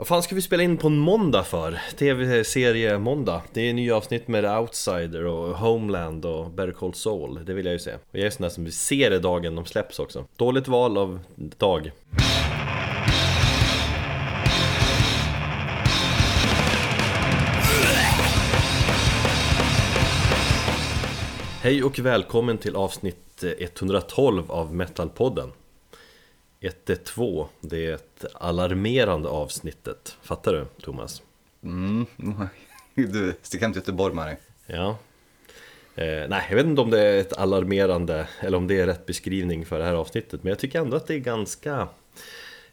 [0.00, 1.78] Vad fan ska vi spela in på en måndag för?
[1.98, 3.42] TV-serie måndag.
[3.52, 7.44] Det är nya avsnitt med The Outsider och Homeland och Better Call Saul.
[7.44, 7.94] Det vill jag ju se.
[7.94, 10.24] Och jag är sån där som vi ser det dagen de släpps också.
[10.36, 11.20] Dåligt val av
[11.58, 11.92] dag.
[21.62, 25.52] Hej och välkommen till avsnitt 112 av Metalpodden.
[26.60, 30.16] 112, det är ett alarmerande avsnittet.
[30.22, 31.22] Fattar du Thomas?
[31.62, 32.06] Mm,
[32.94, 34.98] du, stick hem till Göteborg med dig Ja.
[35.94, 39.06] Eh, Nej, jag vet inte om det är ett alarmerande eller om det är rätt
[39.06, 41.88] beskrivning för det här avsnittet Men jag tycker ändå att det är ganska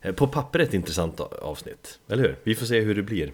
[0.01, 2.35] eh, På papper ett intressant avsnitt, eller hur?
[2.43, 3.31] Vi får se hur det blir.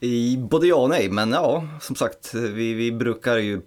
[0.00, 3.60] I både ja och nej, men ja, som sagt, vi, vi brukar ju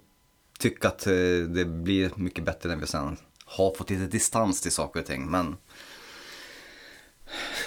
[0.58, 1.12] tycka att eh,
[1.48, 3.16] det blir mycket bättre när vi sen
[3.48, 5.30] har fått lite distans till saker och ting.
[5.30, 5.56] Men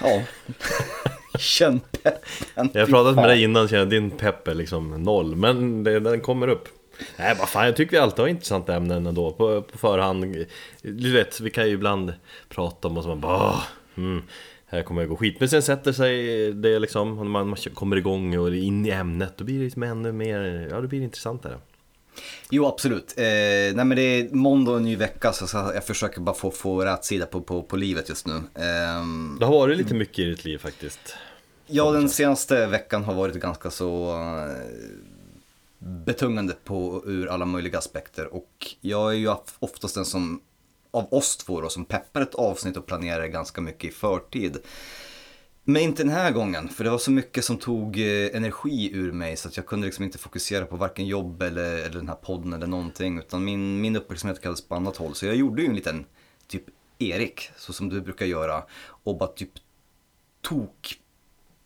[0.02, 0.22] ja,
[1.40, 2.70] känn peppen.
[2.74, 5.36] Jag har pratat med dig innan, känner din pepp är liksom noll.
[5.36, 6.68] Men det, den kommer upp.
[7.18, 10.46] Nej, vad fan, jag tycker vi alltid har intressanta ämnen ändå på, på förhand.
[10.82, 12.14] Du vet, vi kan ju ibland
[12.50, 13.56] prata om och så man bara
[13.98, 14.24] mm,
[14.66, 15.40] här kommer det gå skit.
[15.40, 19.38] Men sen sätter sig det liksom, och man, man kommer igång och in i ämnet,
[19.38, 21.58] då blir det liksom ännu mer, ja det blir intressantare.
[22.50, 23.14] Jo, absolut.
[23.18, 26.52] Eh, nej, men det är måndag och en ny vecka så jag försöker bara få,
[26.52, 28.36] få rätt sida på, på, på livet just nu.
[28.36, 29.06] Eh,
[29.40, 31.16] det har varit lite mycket i ditt liv faktiskt.
[31.68, 34.56] Ja, den senaste veckan har varit ganska så eh,
[35.80, 38.34] betungande på, ur alla möjliga aspekter.
[38.34, 40.42] Och jag är ju oftast den som,
[40.92, 44.58] av oss två då, som peppar ett avsnitt och planerar ganska mycket i förtid.
[45.64, 49.12] Men inte den här gången, för det var så mycket som tog eh, energi ur
[49.12, 52.16] mig så att jag kunde liksom inte fokusera på varken jobb eller, eller den här
[52.16, 53.20] podden eller någonting.
[53.20, 55.16] Utan min, min uppmärksamhet kallades på annat håll.
[55.16, 56.06] Så jag gjorde ju en liten,
[56.48, 56.64] typ
[57.00, 58.64] Erik, så som du brukar göra.
[59.04, 59.52] Och bara typ
[60.42, 61.00] tok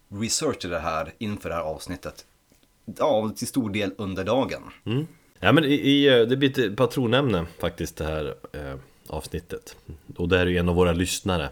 [0.10, 2.26] researchade det här inför det här avsnittet.
[2.86, 4.64] Ja, till stor del under dagen.
[4.86, 5.08] Mm.
[5.40, 8.76] Ja men i, i, eh, det blir ett patronämne faktiskt det här eh,
[9.08, 9.76] avsnittet.
[10.16, 11.50] Och det här är ju en av våra lyssnare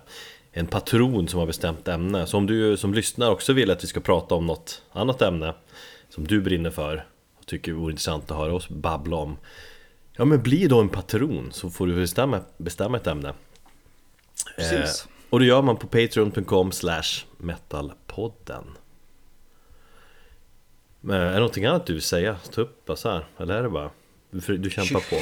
[0.56, 2.28] en patron som har bestämt ämne.
[2.28, 5.54] Så om du som lyssnar också vill att vi ska prata om något annat ämne
[6.10, 7.06] som du brinner för
[7.40, 9.38] och tycker vore intressant att höra oss babbla om
[10.14, 13.34] Ja men bli då en patron så får du bestämma, bestämma ett ämne
[14.56, 18.64] Precis eh, Och det gör man på patreon.com slash metalpodden
[21.02, 22.38] Men är det någonting annat du vill säga?
[22.52, 23.92] Ta upp så här, eller är det bara?
[24.32, 25.22] Du, du kämpar på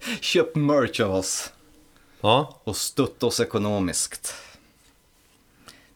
[0.20, 1.52] Köp merch av oss
[2.20, 2.60] Ja.
[2.64, 4.34] Och stötta oss ekonomiskt.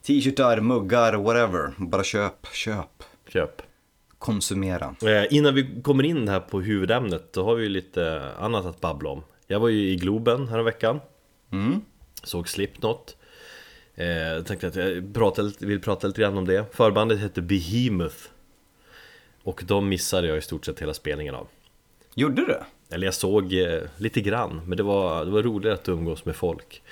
[0.02, 1.72] T-shirtar, muggar, whatever.
[1.76, 3.02] Bara köp, köp.
[3.28, 3.62] Köp.
[4.18, 4.94] Konsumera.
[5.02, 9.10] Eh, innan vi kommer in här på huvudämnet, då har vi lite annat att babbla
[9.10, 9.22] om.
[9.46, 11.00] Jag var ju i Globen här veckan.
[11.50, 11.80] Mm.
[12.22, 13.16] Såg Slipknot.
[13.94, 16.64] Eh, jag tänkte att jag pratade, vill prata lite grann om det.
[16.72, 18.16] Förbandet hette Behemoth.
[19.42, 21.48] Och de missade jag i stort sett hela spelningen av.
[22.14, 22.58] Gjorde du?
[22.92, 26.36] Eller jag såg eh, lite grann, men det var, det var roligare att umgås med
[26.36, 26.82] folk.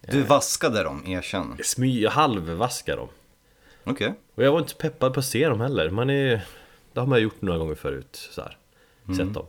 [0.00, 1.58] Du vaskade dem, erkänn.
[1.64, 3.08] Smy, halvvaskade dem.
[3.84, 3.92] Okej.
[3.92, 4.18] Okay.
[4.34, 5.90] Och jag var inte peppad på att se dem heller.
[5.90, 6.44] Man är,
[6.92, 8.56] det har man gjort några gånger förut så här,
[9.04, 9.16] mm.
[9.16, 9.46] Sett dem.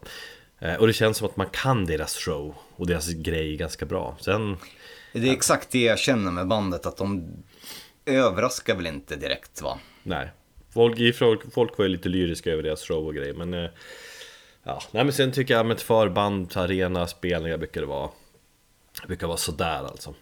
[0.60, 4.18] Eh, Och det känns som att man kan deras show och deras grej ganska bra.
[4.20, 4.58] Sen
[5.14, 7.28] Det är exakt det jag känner med bandet, att de
[8.06, 9.80] överraskar väl inte direkt va?
[10.04, 10.32] Nej.
[10.74, 11.16] Folk,
[11.54, 13.70] folk, var ju lite lyriska över deras show och grejer men eh,
[14.64, 18.10] Ja, nej men sen tycker jag med ett förband, arena, spelningar brukar det vara
[19.08, 20.14] Brukar vara sådär alltså.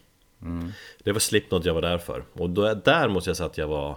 [0.42, 0.72] Mm.
[1.04, 2.24] Det var Slipknot jag var där för.
[2.34, 3.96] Och då, där måste jag säga att jag var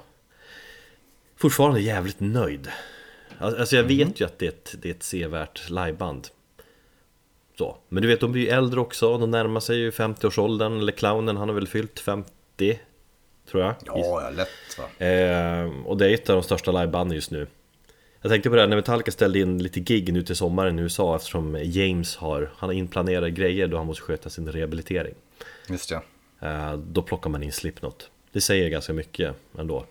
[1.36, 2.68] Fortfarande jävligt nöjd.
[3.38, 4.14] Alltså jag vet mm.
[4.16, 6.28] ju att det är ett, det är ett sevärt liveband.
[7.58, 10.92] Så, men du vet de blir ju äldre också, de närmar sig ju 50-årsåldern Eller
[10.92, 12.80] clownen, han har väl fyllt 50
[13.50, 13.74] Tror jag.
[13.84, 15.06] Ja, ja lätt va?
[15.06, 17.46] Eh, Och det är ett av de största livebanden just nu
[18.24, 20.82] jag tänkte på det här när Metallica ställde in lite gig nu till sommaren i
[20.82, 25.14] USA eftersom James har, han har inplanerade grejer då han måste sköta sin rehabilitering.
[25.68, 26.02] Just ja.
[26.40, 28.10] Eh, då plockar man in Slipknot.
[28.32, 29.86] Det säger ganska mycket ändå.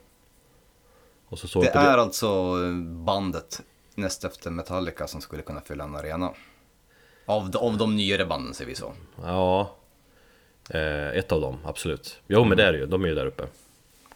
[1.35, 2.01] Så det är det.
[2.01, 2.57] alltså
[3.05, 3.61] bandet
[3.95, 6.33] näst efter Metallica som skulle kunna fylla en arena.
[7.25, 8.93] Av de, av de nyare banden säger vi så.
[9.23, 9.75] Ja,
[10.69, 12.19] eh, ett av dem, absolut.
[12.27, 13.43] Jo men det är det ju, de är ju där uppe.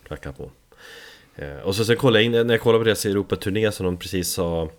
[0.03, 0.51] Knackar på.
[1.37, 3.97] Eh, och så sen kollade jag in, när jag kollade på deras Europa-turné som de
[3.97, 4.69] precis har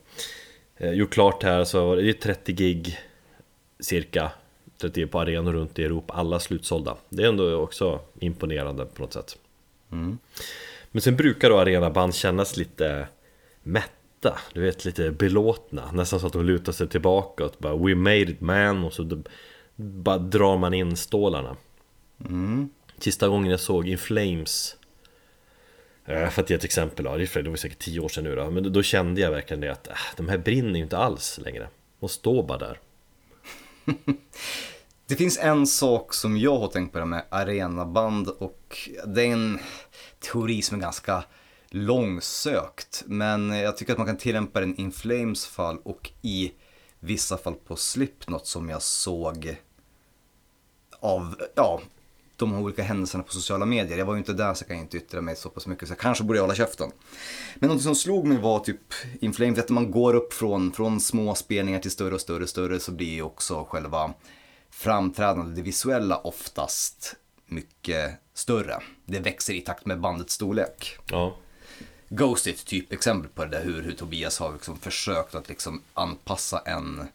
[0.76, 2.98] eh, gjort klart här så var det 30 gig
[3.80, 4.30] cirka.
[4.80, 6.96] 30 på arenor runt i Europa, alla slutsålda.
[7.08, 9.38] Det är ändå också imponerande på något sätt.
[9.92, 10.18] Mm.
[10.90, 13.08] Men sen brukar då arenaband kännas lite
[13.62, 15.92] mätta, du vet lite belåtna.
[15.92, 18.84] Nästan så att de lutar sig tillbaka och bara We made it man.
[18.84, 19.22] Och så
[19.76, 21.56] bara drar man in stålarna.
[22.24, 22.68] Mm.
[22.98, 24.77] Sista gången jag såg In Flames
[26.08, 28.50] Eh, för att ge ett exempel då, det var säkert tio år sedan nu då,
[28.50, 31.68] men då kände jag verkligen det att äh, de här brinner ju inte alls längre.
[32.00, 32.80] De står bara där.
[35.06, 39.32] Det finns en sak som jag har tänkt på det med arenaband och det är
[39.32, 39.58] en
[40.32, 41.24] teori som är ganska
[41.70, 43.02] långsökt.
[43.06, 46.52] Men jag tycker att man kan tillämpa den i In Flames fall och i
[47.00, 49.56] vissa fall på Slipknot som jag såg
[51.00, 51.80] av, ja,
[52.38, 53.98] de olika händelserna på sociala medier.
[53.98, 55.92] Jag var ju inte där så jag kan inte yttra mig så pass mycket så
[55.92, 56.90] jag kanske borde hålla käften.
[57.54, 60.72] Men något som slog mig var typ In Flames, att när man går upp från,
[60.72, 64.14] från små spelningar till större och större och större så blir ju också själva
[64.70, 68.82] framträdandet, det visuella oftast mycket större.
[69.04, 70.98] Det växer i takt med bandets storlek.
[71.10, 71.36] Ja,
[72.08, 75.82] Ghost är ett typexempel på det där hur, hur Tobias har liksom försökt att liksom
[75.94, 77.08] anpassa en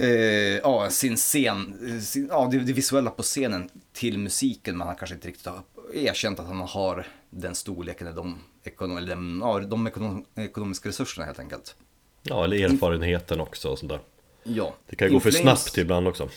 [0.00, 4.96] eh, ja, sin scen, sin, ja, det, det visuella på scenen till musiken men han
[4.96, 5.62] kanske inte riktigt har
[5.94, 10.88] erkänt att han har den storleken eller de, ekonom, eller den, ja, de ekonom, ekonomiska
[10.88, 11.74] resurserna helt enkelt.
[12.22, 14.00] ja eller erfarenheten också och sånt där.
[14.42, 14.74] Ja.
[14.86, 16.28] Det kan ju gå för snabbt ibland också.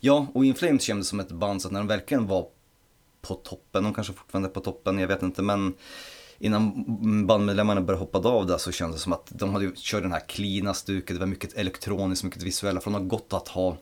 [0.00, 2.46] Ja, och In Flames kändes som ett band så att när de verkligen var
[3.22, 5.74] på toppen, de kanske fortfarande är på toppen, jag vet inte, men
[6.42, 10.12] innan bandmedlemmarna började hoppa av där så kändes det som att de hade kört den
[10.12, 13.76] här cleana stuket, det var mycket elektroniskt, mycket visuella, för de har gått att ha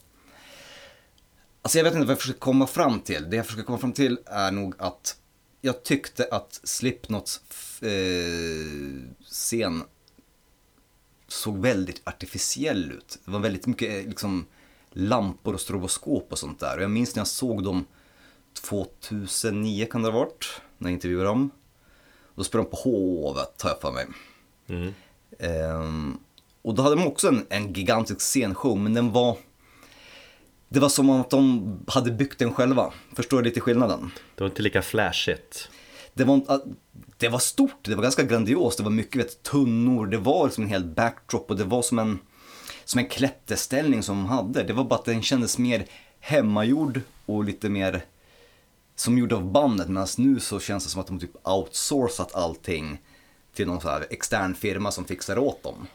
[1.62, 3.30] Alltså jag vet inte vad jag försöker komma fram till.
[3.30, 5.16] Det jag försöker komma fram till är nog att
[5.60, 7.40] jag tyckte att Slipknots
[7.82, 7.90] eh,
[9.30, 9.82] scen
[11.28, 13.18] såg väldigt artificiell ut.
[13.24, 14.46] Det var väldigt mycket eh, liksom,
[14.90, 16.76] lampor och stroboskop och sånt där.
[16.76, 17.86] Och jag minns när jag såg dem
[18.60, 21.50] 2009 kan det ha varit, när jag intervjuade dem.
[22.40, 24.06] Då spelade de på Hovet, har jag för mig.
[24.68, 24.94] Mm.
[25.38, 26.18] Ehm,
[26.62, 29.36] och då hade de också en, en gigantisk scenshow, men den var...
[30.68, 32.92] Det var som att de hade byggt den själva.
[33.16, 34.10] Förstår du lite skillnaden?
[34.34, 35.68] Det var inte lika flashigt.
[36.14, 36.58] Det var, ah,
[37.16, 40.64] det var stort, det var ganska grandiost, det var mycket vet, tunnor, det var liksom
[40.64, 42.18] en hel backdrop och det var som en,
[42.84, 44.62] som en klätterställning som de hade.
[44.62, 45.86] Det var bara att den kändes mer
[46.20, 48.04] hemmagjord och lite mer
[49.00, 49.88] som gjord av bandet.
[49.88, 52.98] Medan nu så känns det som att de typ outsourcat allting
[53.54, 55.86] till någon så här extern firma som fixar åt dem.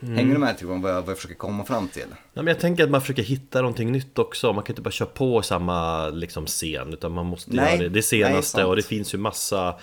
[0.00, 2.06] Hänger du med till vad jag, vad jag försöker komma fram till?
[2.10, 4.52] Ja, men jag tänker att man försöker hitta någonting nytt också.
[4.52, 6.92] Man kan inte bara köra på samma liksom, scen.
[6.92, 8.50] Utan man måste Nej, göra det, det nej, senaste.
[8.50, 8.66] sant.
[8.66, 9.74] och det finns ju massa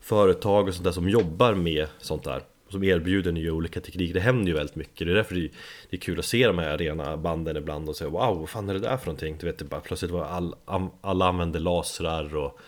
[0.00, 2.42] företag och sånt där som jobbar med sånt där.
[2.68, 4.14] Som erbjuder nya olika tekniker.
[4.14, 5.06] Det händer ju väldigt mycket.
[5.06, 5.48] Det är därför det,
[5.90, 8.68] det är kul att se de här arena banden ibland och säga Wow, vad fan
[8.68, 9.36] är det där för någonting?
[9.40, 12.60] Du vet, det bara, plötsligt var all, am, alla använder lasrar och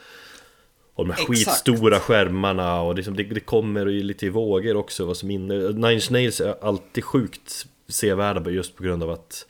[1.01, 1.39] och de här Exakt.
[1.39, 5.91] skitstora skärmarna och liksom det, det kommer lite i vågor också vad som inne Nine
[5.91, 9.47] Inch Nails är alltid sjukt sevärda just på grund av att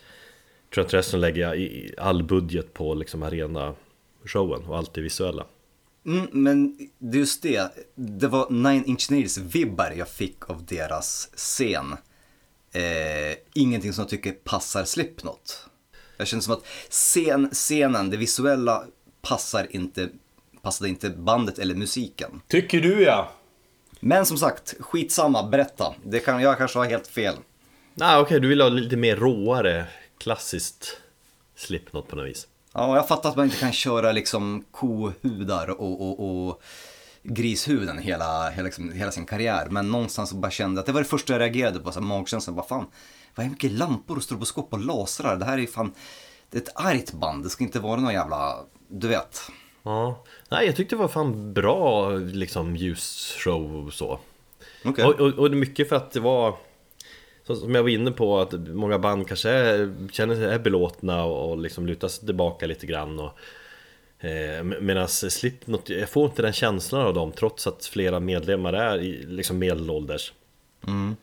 [0.74, 3.74] Trent Reznor lägger all budget på liksom arena
[4.24, 5.44] showen och allt det visuella
[6.06, 10.64] Mm, men det är just det, det var Nine Inch Nails vibbar jag fick av
[10.64, 11.96] deras scen.
[12.72, 15.66] Eh, ingenting som jag tycker passar Slipknot.
[16.16, 18.84] Jag känner som att scen, scenen, det visuella
[19.22, 20.08] passar inte,
[20.62, 22.40] passade inte bandet eller musiken.
[22.48, 23.32] Tycker du ja?
[24.00, 25.94] Men som sagt, skitsamma, berätta.
[26.04, 27.34] Det kan, jag kanske har helt fel.
[27.94, 29.86] Nej okej, du vill ha lite mer råare
[30.18, 30.96] klassiskt
[31.56, 36.00] Slipknot på något vis Ja, jag fattar att man inte kan köra liksom kohudar och,
[36.00, 36.62] och, och
[37.22, 39.66] grishuden hela, hela, liksom, hela sin karriär.
[39.70, 42.56] Men någonstans så bara kände att det var det första jag reagerade på, så magkänslan,
[42.56, 42.86] vad fan,
[43.34, 45.92] vad är mycket lampor och stroboskop och lasrar, det här är fan,
[46.50, 48.56] det är ett argt band, det ska inte vara någon jävla,
[48.88, 49.40] du vet.
[49.82, 54.20] Ja, nej jag tyckte det var fan bra liksom ljusshow och så
[54.84, 55.04] Okej.
[55.04, 56.56] Och, och, och mycket för att det var
[57.56, 61.24] så- Som jag var inne på att många band kanske är, känner sig är belåtna
[61.24, 63.38] och, och liksom lutar sig tillbaka lite grann och
[64.24, 68.98] eh, Medan Slipknot, jag får inte den känslan av dem trots att flera medlemmar är
[69.26, 70.32] liksom medelålders.
[70.86, 71.16] Mm.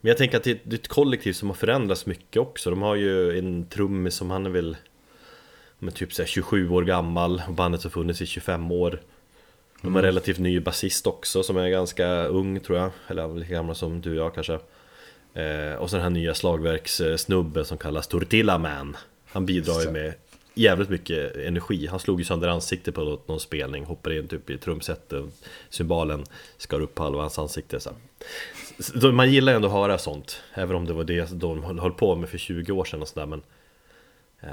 [0.00, 2.70] Men jag tänker att det är, ett- kollektiv som har förändrats mycket också.
[2.70, 4.76] De har ju en trummis som han är väl
[5.78, 9.00] men typ så här 27 år gammal och bandet har funnits i 25 år.
[9.82, 12.90] De har en relativt ny basist också som är ganska ung tror jag.
[13.08, 14.58] Eller lika gammal som du och jag kanske
[15.34, 18.96] eh, Och så den här nya slagverkssnubben som kallas Tortilla Man.
[19.26, 20.14] Han bidrar ju med
[20.54, 21.86] jävligt mycket energi.
[21.86, 23.84] Han slog ju sönder ansiktet på någon spelning.
[23.84, 25.24] Hoppade in typ i trumsetet
[25.68, 26.24] Symbalen
[26.56, 27.90] skar upp halva hans ansikte så.
[28.78, 30.40] så Man gillar ju ändå att höra sånt.
[30.54, 33.26] Även om det var det de höll på med för 20 år sedan och sådär
[33.26, 33.42] men
[34.40, 34.48] eh,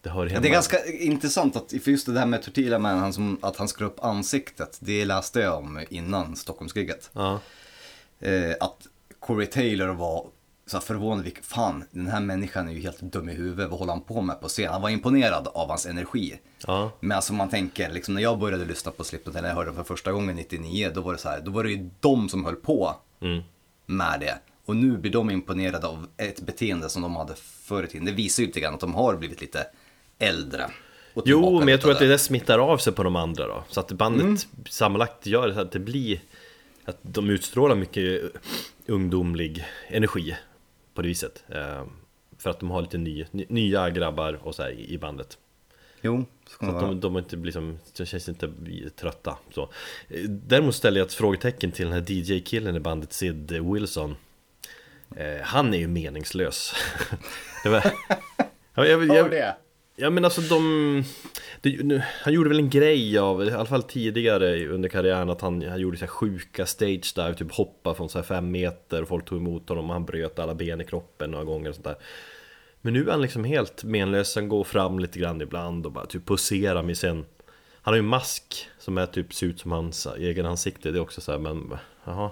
[0.00, 2.98] Det hör hemma Det är ganska intressant att, för just det där med Tortilla Man,
[2.98, 7.10] han som, att han skar upp ansiktet, det läste jag om innan Stockholmsgigget.
[7.12, 7.40] Ja,
[8.20, 8.86] eh, att
[9.26, 10.26] Corey Taylor var
[10.66, 13.92] så förvånad, vilk- fan den här människan är ju helt dum i huvudet, vad håller
[13.92, 14.72] han på med på scen?
[14.72, 16.38] Han var imponerad av hans energi.
[16.66, 19.68] Ja, Men alltså man tänker, liksom när jag började lyssna på Slipknot, eller jag hörde
[19.68, 22.28] dem för första gången 99, då var det så här, då var det ju de
[22.28, 23.42] som höll på mm.
[23.86, 24.38] med det.
[24.66, 28.04] Och nu blir de imponerade av ett beteende som de hade förr i tiden.
[28.06, 29.66] Det visar ju lite grann att de har blivit lite
[30.18, 30.70] äldre.
[31.24, 33.80] Jo, men jag tror att det där smittar av sig på de andra då Så
[33.80, 34.36] att bandet Mm.
[34.70, 36.20] sammanlagt gör att det blir
[36.84, 38.22] Att de utstrålar mycket
[38.86, 40.36] ungdomlig energi
[40.94, 41.84] På det viset eh,
[42.38, 45.38] För att de har lite ny, ny, nya grabbar och så här i bandet
[46.04, 48.52] Jo, så att de, de, inte blir som, de känns inte
[48.96, 49.68] trötta så.
[50.28, 54.16] Däremot ställer jag ett frågetecken till den här DJ-killen i bandet Sid Wilson
[55.16, 56.74] eh, Han är ju meningslös
[57.62, 57.84] det var,
[58.74, 59.56] ja, jag, jag, det?
[60.02, 61.04] Ja men alltså de...
[61.60, 65.40] Det, nu, han gjorde väl en grej av, i alla fall tidigare under karriären att
[65.40, 69.02] han, han gjorde så här sjuka stage dive, typ hoppa från så här fem meter
[69.02, 71.74] och folk tog emot honom och han bröt alla ben i kroppen några gånger och
[71.74, 71.96] sånt där.
[72.80, 76.06] Men nu är han liksom helt menlös, han går fram lite grann ibland och bara
[76.06, 77.24] typ poserar med sin...
[77.82, 80.98] Han har ju en mask som är typ ser ut som hans egen ansikte, det
[80.98, 82.30] är också så här, men jaha.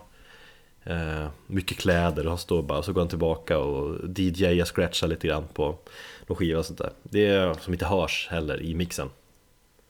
[0.90, 5.08] Eh, mycket kläder och han står bara och så går han tillbaka och DJar, scratchar
[5.08, 5.78] lite grann på
[6.26, 6.92] någon skiva och sånt där.
[7.02, 9.10] Det är som inte hörs heller i mixen.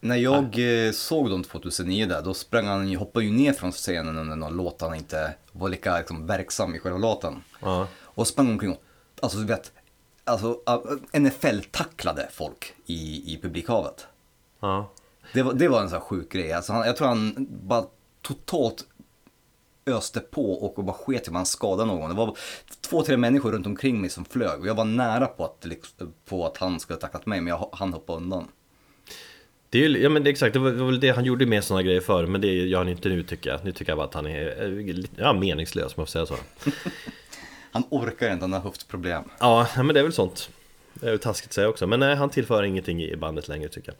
[0.00, 0.44] När jag
[0.86, 4.36] eh, såg dem 2009 där, då sprang han ju, hoppade ju ner från scenen under
[4.36, 7.42] någon låt han inte var lika liksom, verksam i själva låten.
[7.60, 8.82] Ja, Och sprang omkring och,
[9.22, 9.72] alltså du vet,
[10.24, 10.60] alltså
[11.12, 14.06] NFL-tacklade folk i, i publikhavet.
[14.60, 14.90] ja.
[15.34, 16.52] Det var, det var en sån här sjuk grej.
[16.52, 17.84] Alltså han, jag tror han bara
[18.22, 18.84] totalt
[19.92, 22.10] öste på och bara sket i om han skadade någon.
[22.10, 22.36] Det var
[22.80, 25.66] två, tre människor runt omkring mig som flög och jag var nära på att,
[26.28, 28.48] på att han skulle ha tacklat mig, men jag, han hoppade undan.
[29.70, 31.64] Det är ju, ja men det är exakt, det var, väl det han gjorde med
[31.64, 34.06] sådana grejer förr Men det gör han inte nu tycker jag Nu tycker jag bara
[34.06, 36.36] att han är, lite- ja, meningslös om jag får säga så
[37.72, 39.24] Han orkar inte, han har höftproblem.
[39.40, 40.50] Ja, men det är väl sånt
[40.94, 41.86] Det är väl taskigt att säga också.
[41.86, 43.96] Men nej, han tillför ingenting i bandet längre tycker jag.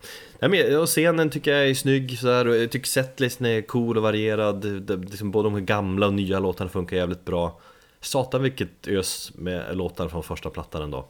[0.51, 3.63] Nej, men, Och scenen tycker jag är snygg så här, och Jag tycker setlisten är
[3.63, 4.83] cool och varierad.
[4.83, 7.61] Det, liksom, Både de gamla och nya låtarna funkar jävligt bra.
[8.01, 11.09] Satan vilket ös med låtar från första plattan ändå.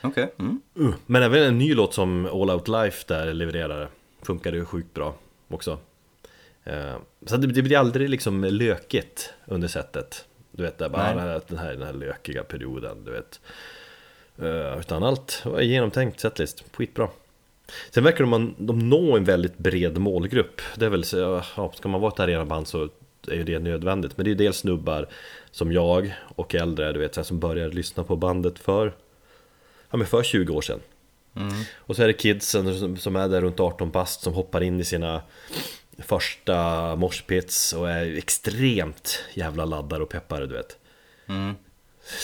[0.00, 0.34] Okej.
[0.38, 0.60] Mm.
[0.80, 3.88] Uh, Men även en ny låt som All Out Life där levererade
[4.22, 5.14] Funkade ju sjukt bra
[5.48, 5.78] också.
[6.64, 6.96] Eh,
[7.26, 10.24] Så det, det blir aldrig liksom lökigt under setet.
[10.50, 11.14] Du vet, där bara
[11.48, 13.40] den här, den här lökiga perioden, du vet.
[13.44, 13.50] Eh,
[14.80, 17.08] Utan allt var genomtänkt setlist, skitbra.
[17.90, 20.60] Sen verkar de, man- de nå en väldigt bred målgrupp.
[20.76, 21.04] Det är väl
[21.56, 22.88] ja, ska man vara ett arenaband så
[23.28, 24.16] är ju det nödvändigt.
[24.16, 25.08] Men det är dels snubbar
[25.50, 28.92] som jag och äldre, du vet, så här, som började lyssna på bandet för
[29.90, 30.80] Ja men för 20 år sedan.
[31.76, 34.84] Och så är det kidsen som- är där runt 18 bast som hoppar in i
[34.84, 35.22] sina
[35.98, 40.76] första moshpits och är extremt jävla laddade och peppade du vet.
[41.28, 41.54] Mm.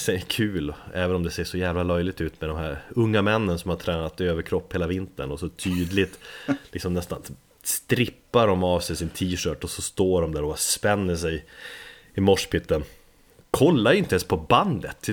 [0.08, 3.58] Är kul, även om det ser så jävla löjligt ut med de här unga männen
[3.58, 6.18] som har tränat i överkropp hela vintern och så tydligt
[6.72, 7.22] liksom nästan
[7.62, 11.44] strippar de av sig sin t-shirt och så står de där och spänner sig
[12.14, 12.84] i morspitten
[13.50, 15.08] Kollar ju inte ens på bandet,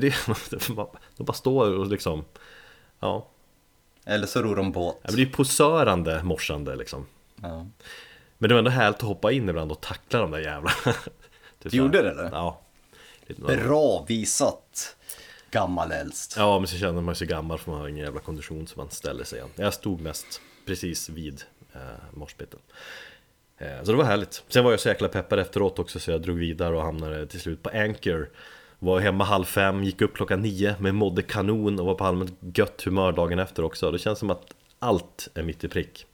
[1.18, 2.26] de bara står och liksom
[3.00, 3.28] Ja,
[4.06, 4.98] Eller så ror de båt.
[5.02, 7.06] Ja, det är posörande morsande liksom.
[7.42, 7.68] Ja.
[8.38, 10.76] Men det var ändå härligt att hoppa in ibland och tackla de där jävlarna.
[11.60, 12.30] Typ Du gjorde det, eller?
[12.32, 12.62] Ja
[13.38, 14.96] Bra visat,
[15.52, 16.34] gammal äldst.
[16.38, 18.90] Ja men så känner man sig gammal för man har ingen jävla kondition så man
[18.90, 19.50] ställer sig igen.
[19.56, 21.80] Jag stod mest precis vid eh,
[22.14, 22.60] morspitten.
[23.58, 24.44] Eh, Så det var härligt.
[24.48, 27.40] Sen var jag så jäkla peppad efteråt också så jag drog vidare och hamnade till
[27.42, 28.30] slut på Anchor.
[28.80, 32.38] Var hemma halv fem, gick upp klockan nio med mådde kanon och var på allmänt
[32.54, 33.92] gött humör dagen efter också.
[33.92, 36.06] Det känns som att allt är mitt i prick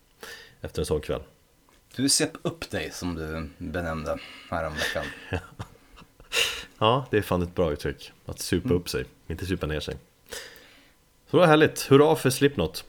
[0.62, 1.22] Efter en sån kväll.
[1.96, 4.18] Du sep upp dig som du benämnde
[4.50, 5.06] häromveckan.
[6.77, 8.12] Ja, det är fan ett bra uttryck.
[8.25, 9.96] Att supa upp sig, inte supa ner sig.
[11.32, 12.86] Så det var härligt, hurra för Slipknot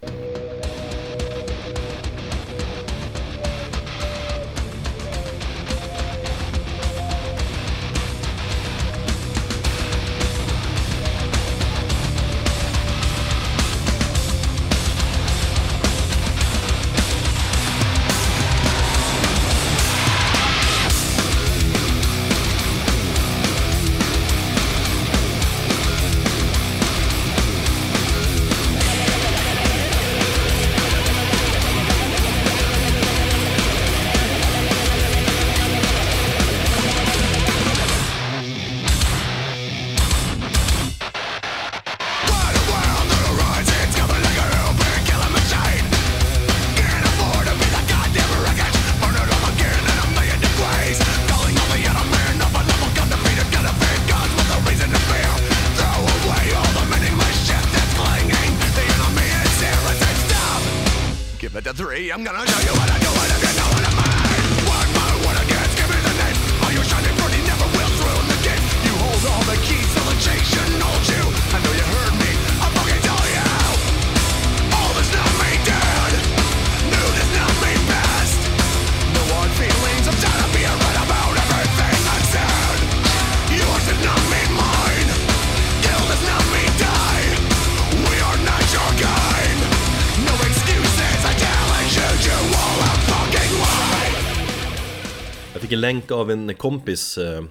[95.89, 97.45] länk av en kompis eh,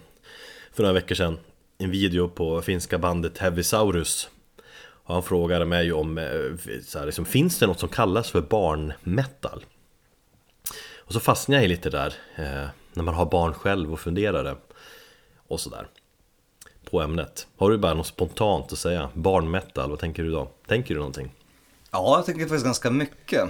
[0.73, 1.39] för några veckor sedan
[1.77, 4.29] En video på finska bandet Heavisaurus
[5.03, 6.25] Och han frågade mig om, eh,
[6.83, 9.65] så här, liksom, finns det något som kallas för barnmetal?
[10.97, 14.55] Och så fastnade jag i lite där eh, När man har barn själv och funderade
[15.47, 15.87] Och sådär
[16.89, 19.09] På ämnet Har du bara något spontant att säga?
[19.13, 20.51] Barnmetal, vad tänker du då?
[20.67, 21.31] Tänker du någonting?
[21.91, 23.49] Ja, jag tänker faktiskt ganska mycket.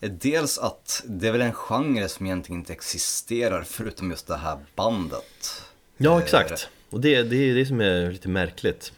[0.00, 4.58] Dels att det är väl en genre som egentligen inte existerar förutom just det här
[4.74, 5.62] bandet.
[5.96, 8.92] Ja, exakt Och det, det är det som är lite märkligt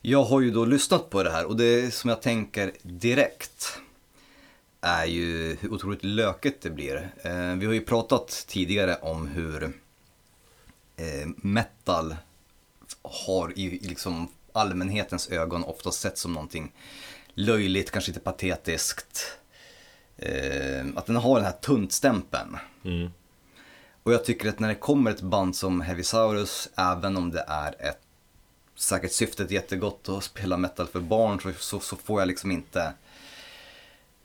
[0.00, 3.78] Jag har ju då lyssnat på det här och det som jag tänker direkt
[4.80, 7.10] är ju hur otroligt löket det blir.
[7.22, 9.64] Eh, vi har ju pratat tidigare om hur
[10.96, 12.16] eh, metal
[13.02, 16.72] har i i liksom allmänhetens ögon ofta sett som någonting
[17.34, 19.39] löjligt, kanske lite patetiskt.
[20.22, 22.56] Eh, att den har den här tuntstämpeln.
[22.84, 23.10] mm.
[24.02, 27.74] Och jag tycker att när det kommer ett band som Heavisaurus, även om det är
[27.78, 28.00] ett
[28.76, 32.82] säkert syftet jättegott att spela metal för barn så, så, så får jag liksom inte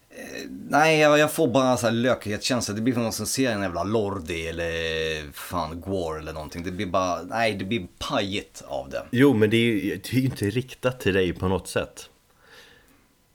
[0.09, 2.73] eh, Nej, jag, jag får bara så här lökighetskänsla.
[2.73, 6.63] Det blir som någon som ser en jävla Lordi eller fan Gwar eller någonting.
[6.63, 9.05] Det blir bara, nej det blir pajigt av det.
[9.11, 12.09] Jo, men det är ju det är ju inte riktat till dig på något sätt.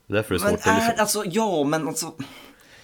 [0.07, 0.95] Därför är det Men svårt att liksom...
[0.97, 2.13] är, alltså ja, men alltså.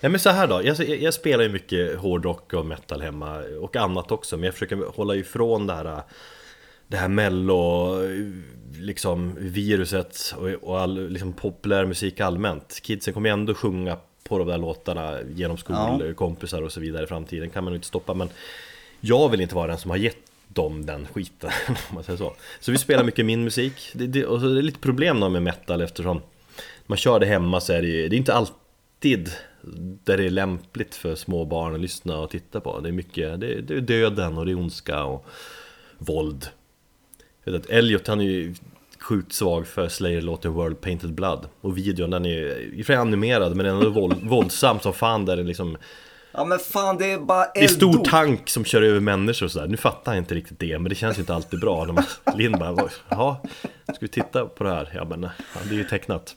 [0.00, 3.76] Ja men så här då, jag, jag spelar ju mycket hårdrock och metal hemma och
[3.76, 6.02] annat också Men jag försöker hålla ifrån det här
[6.88, 7.94] Det här mello,
[8.80, 12.80] liksom viruset och, och all liksom populär musik allmänt.
[12.82, 13.96] Kidsen kommer ju ändå sjunga
[14.28, 17.86] på de där låtarna genom skolkompisar och så vidare i framtiden kan man ju inte
[17.86, 18.28] stoppa men
[19.00, 20.16] Jag vill inte vara den som har gett
[20.48, 22.34] dem den skiten om man säger så.
[22.60, 23.90] Så vi spelar mycket min musik.
[23.92, 26.22] Det, det, och så är det lite problem då med metal eftersom
[26.86, 29.30] man kör det hemma så är det ju, det är inte alltid
[30.04, 32.80] där det är lämpligt för små barn att lyssna och titta på.
[32.80, 35.26] Det är mycket, det är, det är döden och det är ondska och
[35.98, 36.48] våld.
[37.44, 38.54] Jag vet att Elliot han är ju
[39.00, 41.48] sjukt svag för Slayer-låten World Painted Blood.
[41.60, 45.42] Och videon den är och för animerad men ändå våld, våldsam som fan där det
[45.42, 45.76] liksom
[46.32, 49.52] Ja men fan det är bara Det är stor tank som kör över människor och
[49.52, 49.66] sådär.
[49.66, 51.84] Nu fattar jag inte riktigt det men det känns ju inte alltid bra.
[51.84, 52.04] När man,
[52.36, 53.36] Linn bara, jaha,
[53.84, 54.92] ska vi titta på det här?
[54.94, 56.36] Ja men ja, det är ju tecknat.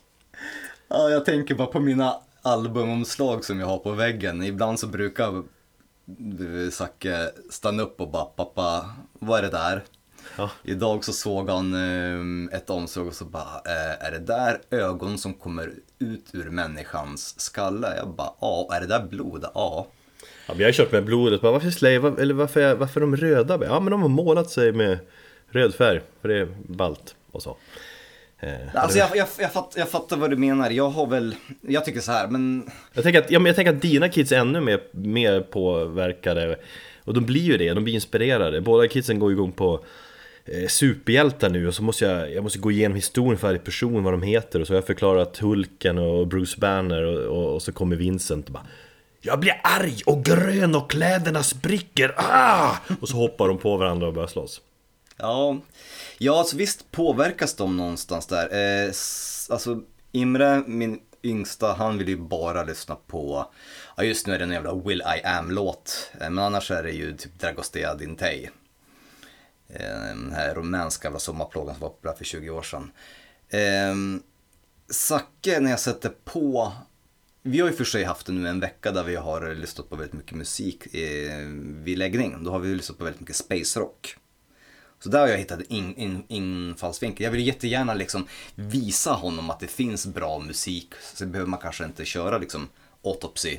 [0.88, 4.43] Ja, jag tänker bara på mina albumomslag som jag har på väggen.
[4.43, 5.43] Ibland så brukar
[6.71, 9.84] Zacke stanna upp och bara pappa, vad är det där?
[10.38, 10.49] Ja.
[10.63, 15.17] Idag så såg han eh, ett omslag och så bara, eh, är det där ögon
[15.17, 17.93] som kommer ut ur människans skalle?
[17.97, 19.45] Jag bara, ja, är det där blod?
[19.54, 19.88] Ja.
[20.47, 23.15] Ja, men jag har kört med blodet, bara, varför var- eller varför, varför är de
[23.15, 23.60] röda?
[23.65, 24.99] Ja men de har målat sig med
[25.49, 27.58] röd färg, för det är ballt och så.
[28.39, 30.69] Eh, Alltså jag, jag, jag, fatt, jag fattar vad du menar.
[30.69, 33.73] Jag har väl, jag tycker så här, men Jag tänker att, ja, men jag tänker
[33.73, 36.60] att dina kids är ännu mer, mer påverkade
[37.04, 39.84] Och de blir ju det, de blir inspirerade Båda kidsen går igång på
[40.45, 44.04] eh, superhjältar nu och så måste jag, jag måste gå igenom historien för varje person,
[44.04, 47.62] vad de heter och så har jag förklarat Hulken och Bruce Banner och, och, och
[47.62, 48.65] så kommer Vincent och bara
[49.21, 52.75] Jag blir arg och grön och kläderna spricker, ah!
[53.02, 54.62] Och så hoppar de på varandra och börjar slåss
[55.19, 55.60] Ja,
[56.17, 58.53] ja alltså visst påverkas de någonstans där.
[58.53, 58.91] Eh,
[59.49, 63.51] alltså Imre, min yngsta, han vill ju bara lyssna på,
[63.97, 66.12] ja just nu är det en jävla Will I Am-låt.
[66.21, 68.49] Eh, men annars är det ju typ Dragostea Dintei.
[69.69, 72.91] Eh, den här rumänska jävla sommarplågan som var populär för 20 år sedan.
[73.49, 73.95] Eh,
[74.91, 76.73] Zacke, när jag sätter på
[77.41, 79.95] vi har ju för sig haft det nu en vecka där vi har lyssnat på
[79.95, 81.47] väldigt mycket musik eh,
[81.84, 82.43] vid läggning.
[82.43, 84.15] Då har vi lyssnat på väldigt mycket space rock.
[84.99, 87.23] Så där har jag hittat in, in, infallsvinkel.
[87.23, 90.93] Jag vill jättegärna liksom visa honom att det finns bra musik.
[91.13, 92.69] Så behöver man kanske inte köra liksom
[93.03, 93.57] autopsy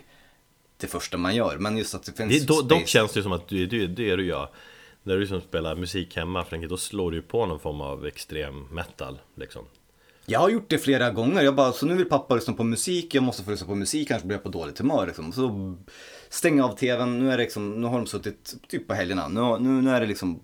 [0.76, 1.58] det första man gör.
[1.58, 4.10] Men just att det finns det, do, Dock känns det som att det, det, det
[4.10, 4.48] är du gör
[5.02, 8.06] När du som spelar musik hemma Frankie, då slår du ju på någon form av
[8.06, 9.64] extrem metal liksom
[10.26, 11.42] Jag har gjort det flera gånger.
[11.42, 13.14] Jag bara, så nu vill pappa lyssna på musik.
[13.14, 15.06] Jag måste få lyssna på musik, annars blir jag på dåligt humör.
[15.06, 15.32] Liksom.
[15.32, 15.76] Så
[16.28, 17.18] stäng av tvn.
[17.18, 19.28] Nu, är det liksom, nu har de suttit typ på helgerna.
[19.28, 20.40] Nu, nu, nu är det liksom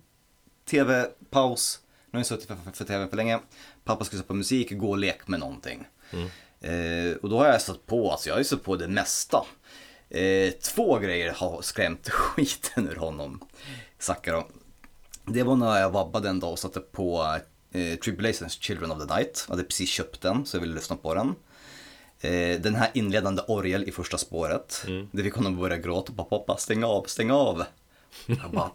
[0.70, 1.80] tv-paus.
[2.10, 3.38] Nu har jag suttit för, för, för tvn för länge.
[3.84, 5.86] Pappa ska lyssna på musik, gå och lek med någonting.
[6.60, 9.44] Eh, och då har jag stött på, alltså jag har ju stött på det mesta.
[10.10, 13.44] Eh, två grejer har skrämt skiten ur honom,
[13.98, 14.46] Zacka då.
[15.24, 17.36] Det var när jag vabbade en dag och satte på
[17.72, 19.44] eh, Tribulations Children of the Night.
[19.48, 21.34] Jag hade precis köpt den så jag ville lyssna på den.
[22.20, 24.84] Eh, den här inledande orgel i första spåret.
[25.12, 26.12] Det fick honom att börja gråta.
[26.12, 27.64] Bara, pappa, stäng av, stäng av.
[28.26, 28.70] Jag bara,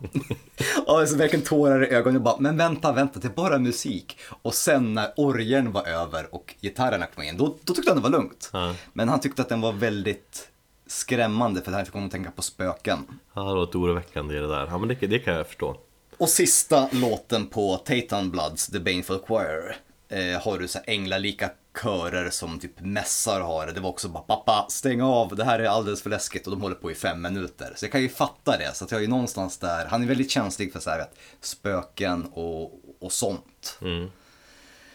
[0.88, 2.14] ja, så verkligen tårar i ögonen.
[2.14, 4.18] Jag bara, men vänta, vänta, det är bara musik.
[4.42, 8.04] Och sen när orgeln var över och gitarrerna kom in, då, då tyckte han det
[8.04, 8.50] var lugnt.
[8.54, 8.76] Ja.
[8.94, 10.50] Men han tyckte att den var väldigt
[10.88, 13.00] skrämmande för det här fick honom att tänka på spöken.
[13.34, 14.68] Ja, det låter oroväckande i det där.
[14.68, 15.78] Ja, men det, det kan jag förstå.
[16.18, 19.76] Och sista låten på Tayton Bloods The Baneful Choir
[20.12, 23.68] eh, har du så änglalika körer som typ mässar har?
[23.68, 23.72] Det.
[23.74, 26.48] Det var också bara pappa stäng av, det här är alldeles för läskigt.
[26.48, 27.74] Och de håller på i fem minuter.
[27.76, 30.08] Så jag kan ju fatta det, så att jag är ju någonstans där, han är
[30.08, 33.80] väldigt känslig för så här, vet, spöken och, och sånt.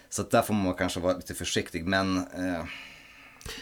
[0.09, 2.65] Så att där får man kanske vara lite försiktig, men eh,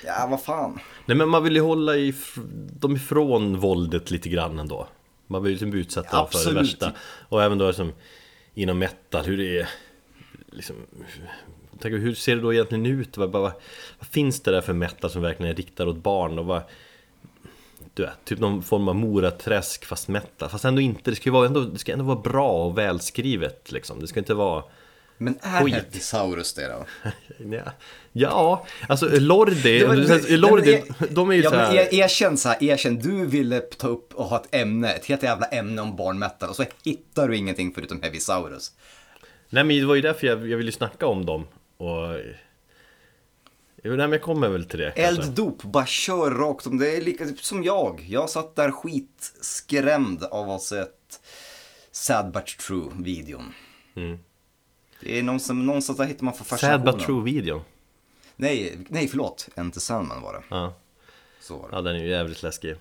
[0.07, 0.81] ja vad fan.
[1.07, 2.39] Nej men man vill ju hålla if-
[2.81, 4.89] dem ifrån våldet lite grann ändå.
[5.27, 6.93] Man vill ju liksom bli utsatta för det värsta.
[7.29, 7.93] Och även då som
[8.55, 9.69] inom metal, hur det är
[10.55, 10.77] liksom,
[11.83, 13.17] Hur ser det då egentligen ut?
[13.17, 13.53] Vad, vad,
[13.99, 16.39] vad finns det där för metal som verkligen är riktad åt barn?
[16.39, 16.63] Och vad,
[17.95, 21.33] du vet, typ någon form av moraträsk fast metal Fast ändå inte, det ska ju
[21.33, 24.65] vara, ändå, det ska ändå vara bra och välskrivet liksom Det ska inte vara
[25.19, 25.75] Men är Skit.
[25.75, 26.87] Heavisaurus det då?
[27.51, 27.73] Ja,
[28.13, 32.37] ja alltså Lordi, var- Lordi, Lordi de är ju ja, så men här, er, erkänn
[32.37, 35.83] så här, erkänn, du ville ta upp och ha ett ämne, ett helt jävla ämne
[35.83, 38.73] om barnmetal och så hittar du ingenting förutom Heavisaurus.
[39.55, 42.17] Nej men det var ju därför jag, jag ville snacka om dem och...
[43.87, 44.91] Jo, nej men jag kommer väl till det.
[44.91, 46.79] Elddop, bara kör rakt om.
[46.79, 48.01] Det är lika typ som jag.
[48.09, 51.21] Jag satt där skitskrämd av att ha sett
[51.91, 53.53] Sad But True-videon.
[55.01, 56.97] Det är någonstans, någonstans där hittar man för Sad fascinationen.
[56.97, 57.61] but true-videon
[58.37, 59.49] Nej, nej förlåt.
[59.55, 60.43] Enter Sandman var det.
[60.51, 60.75] ja.
[61.41, 61.77] Så var det.
[61.77, 62.77] ja, den är ju jävligt läskig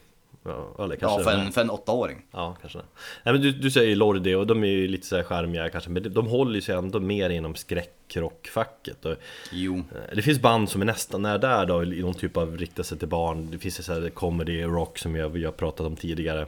[0.45, 1.45] Ja, eller Ja, kanske för den är.
[1.45, 2.25] en, för en åttaåring.
[2.31, 2.85] Ja, kanske det.
[3.23, 5.89] Nej men du, du säger Lordi och de är ju lite så här charmiga kanske
[5.89, 9.15] Men de håller sig ändå mer inom skräckrockfacket och,
[9.51, 9.75] Jo.
[9.77, 12.83] eh, Det finns band som är nästan när där då i någon typ av riktar
[12.83, 16.45] sig till barn Det finns så här comedy rock som jag, har pratat om tidigare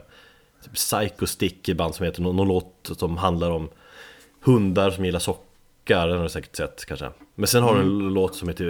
[0.64, 3.68] typ Psycho Stick är band som heter någon, någon låt som handlar om
[4.40, 5.18] hundar som gillar
[5.86, 7.10] sockar, den har du säkert sett kanske.
[7.34, 8.64] Men sen har du en låt som heter,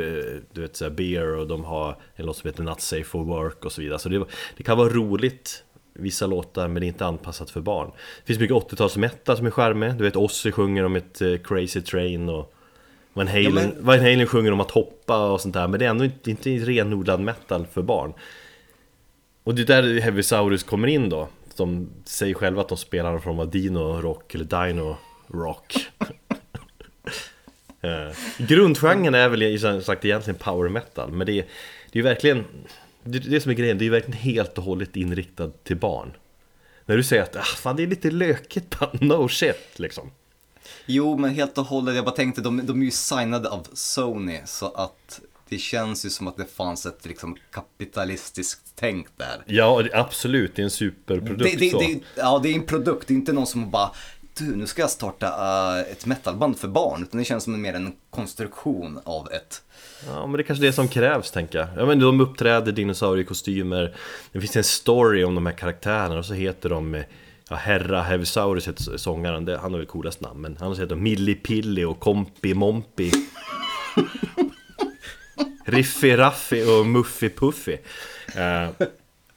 [0.52, 3.64] du vet såhär Beer och de har en låt som heter Not Safe for Work
[3.64, 3.98] och så vidare.
[3.98, 4.24] Så det,
[4.56, 5.62] det kan vara roligt
[5.98, 7.90] Vissa låtar men det är inte anpassat för barn.
[8.20, 9.94] Det finns mycket 80-talsmetal som är charmig.
[9.94, 12.54] Du vet Ozzy sjunger om ett eh, Crazy Train och
[13.12, 15.86] Van Halen, Ja, men- Van Halen sjunger om att hoppa och sånt där Men det
[15.86, 18.12] är ändå inte, inte renodlad metal för barn.
[19.44, 23.20] Och det är där Heavisaurus kommer in då De säger själva att de spelar någon
[23.22, 24.96] form av Dino Rock eller Dino
[25.28, 25.76] Rock
[27.86, 31.44] Eh, Grundgenren är väl som sagt egentligen power metal Men det är,
[31.90, 32.44] det är ju verkligen
[33.04, 36.12] det, det som är grejen, det är ju verkligen helt och hållet inriktad till barn
[36.86, 40.10] När du säger att ah, fan, det är lite lökigt, no shit liksom
[40.86, 41.94] Jo, men helt och hållet.
[41.94, 46.10] Jag bara tänkte, de, de är ju signade av Sony så att det känns ju
[46.10, 49.42] som att det fanns ett liksom kapitalistiskt tänk där.
[49.46, 53.08] Ja, absolut, det är en superprodukt Det, det, så det, ja, det är en produkt,
[53.08, 53.90] det är inte någon som bara
[54.38, 57.02] du, nu ska jag starta uh, ett metalband för barn.
[57.02, 59.62] Utan det känns som mer en konstruktion av ett...
[60.06, 61.68] Ja men det är kanske det som krävs tänker jag.
[61.76, 63.94] jag menar, de uppträder dinosauriekostymer
[64.32, 67.02] Det finns en story om de här karaktärerna och så heter de eh,
[67.50, 71.02] Ja, Herra Heavisaurus heter sångaren, det, han har väl coolast namn Men han heter de
[71.02, 73.12] Millipilli och Kompi Mompi
[75.64, 77.76] Riffi Raffi och Muffi Puffy
[78.36, 78.68] eh,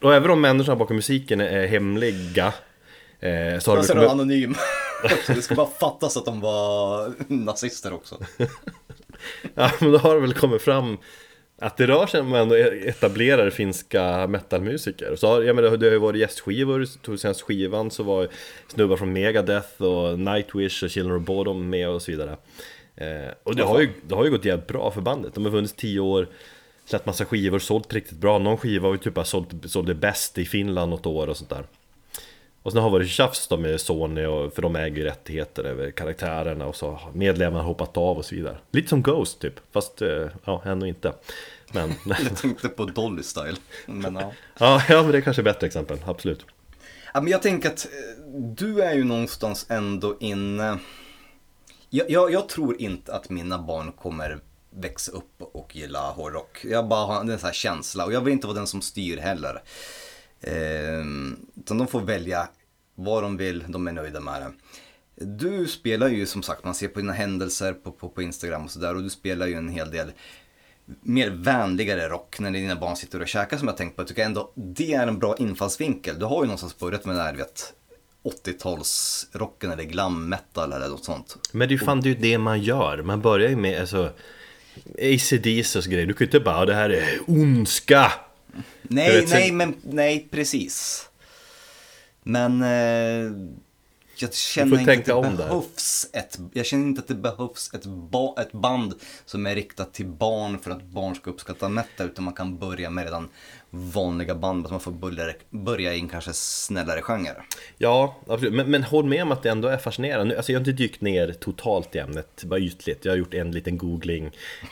[0.01, 2.53] Och även om människorna bakom musiken är hemliga
[3.19, 4.55] eh, Så har det ser kommit- anonym.
[5.27, 8.17] Det ska bara fattas att de var nazister också.
[9.55, 10.97] Ja, men då har det väl kommit fram
[11.61, 15.15] att det rör sig om ändå etablerade finska metalmusiker.
[15.15, 18.27] Så har, jag menar, det har ju varit gästskivor, tog senast skivan så var
[18.67, 22.37] snubbar från Megadeth och Nightwish och Children of Bodom med och så vidare.
[22.95, 25.33] Eh, och det har, ju, det har ju gått jävligt bra för bandet.
[25.33, 26.27] De har funnits tio år,
[26.85, 28.39] släppt massa skivor, sålt riktigt bra.
[28.39, 31.49] Någon skiva har ju typ bara sålt, sålde bäst i Finland något år och sånt
[31.49, 31.63] där.
[32.63, 35.63] Och sen har det varit tjafs då med Sony, och, för de äger ju rättigheter
[35.63, 38.57] över karaktärerna och så har medlemmarna hoppat av och så vidare.
[38.71, 41.13] Lite som Ghost typ, fast eh, ja, ändå inte.
[41.71, 43.57] Men, Jag tänkte på Dolly Style.
[43.85, 44.33] Men, ja.
[44.59, 46.45] ja, ja, men det är kanske bättre exempel, absolut.
[47.13, 50.77] Ja, men jag tänker att eh, du är ju någonstans ändå inne...
[51.89, 56.65] Jag, jag, jag tror inte att mina barn kommer växa upp och gilla hårdrock.
[56.65, 59.17] Jag bara har en sån här känsla och jag vill inte vara den som styr
[59.17, 59.61] heller.
[60.41, 62.49] Ehm, utan de får välja
[62.95, 64.51] vad de vill, de är nöjda med det.
[65.25, 68.71] Du spelar ju som sagt, man ser på dina händelser på, på, på Instagram och
[68.71, 70.11] sådär och du spelar ju en hel del
[71.01, 74.01] mer vänligare rock när dina barn sitter och käkar som jag tänkt på.
[74.01, 76.19] Jag tycker ändå det är en bra infallsvinkel.
[76.19, 77.73] Du har ju någonstans börjat med den här, vet
[78.23, 81.37] 80-talsrocken eller glam metal eller något sånt.
[81.51, 83.01] Men det är ju fan det, är ju det man gör.
[83.03, 84.09] Man börjar ju med alltså
[85.01, 85.93] ACDC och grej.
[85.93, 86.07] grejer.
[86.07, 88.11] Du kan ju inte bara, det här är ondska.
[88.89, 91.05] Nej, vet, nej, men nej, precis.
[92.23, 93.31] Men eh,
[94.21, 95.37] jag känner inte att det där.
[95.37, 98.93] behövs ett, jag känner inte att det behövs ett, ba, ett band
[99.25, 102.89] som är riktat till barn för att barn ska uppskatta metal utan man kan börja
[102.89, 103.29] med redan
[103.69, 107.43] vanliga band, att man får börja, börja i en kanske snällare genre.
[107.77, 108.53] Ja, absolut.
[108.53, 110.37] Men, men håll med om att det ändå är fascinerande.
[110.37, 113.05] Alltså jag har inte dykt ner totalt i ämnet, bara ytligt.
[113.05, 114.25] Jag har gjort en liten googling.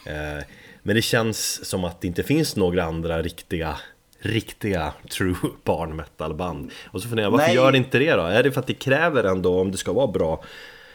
[0.06, 0.44] Eh,
[0.84, 3.78] men det känns som att det inte finns några andra riktiga
[4.20, 7.56] Riktiga true barn metal band Och så funderar jag, varför Nej.
[7.56, 8.22] gör det inte det då?
[8.22, 10.44] Är det för att det kräver ändå, om det ska vara bra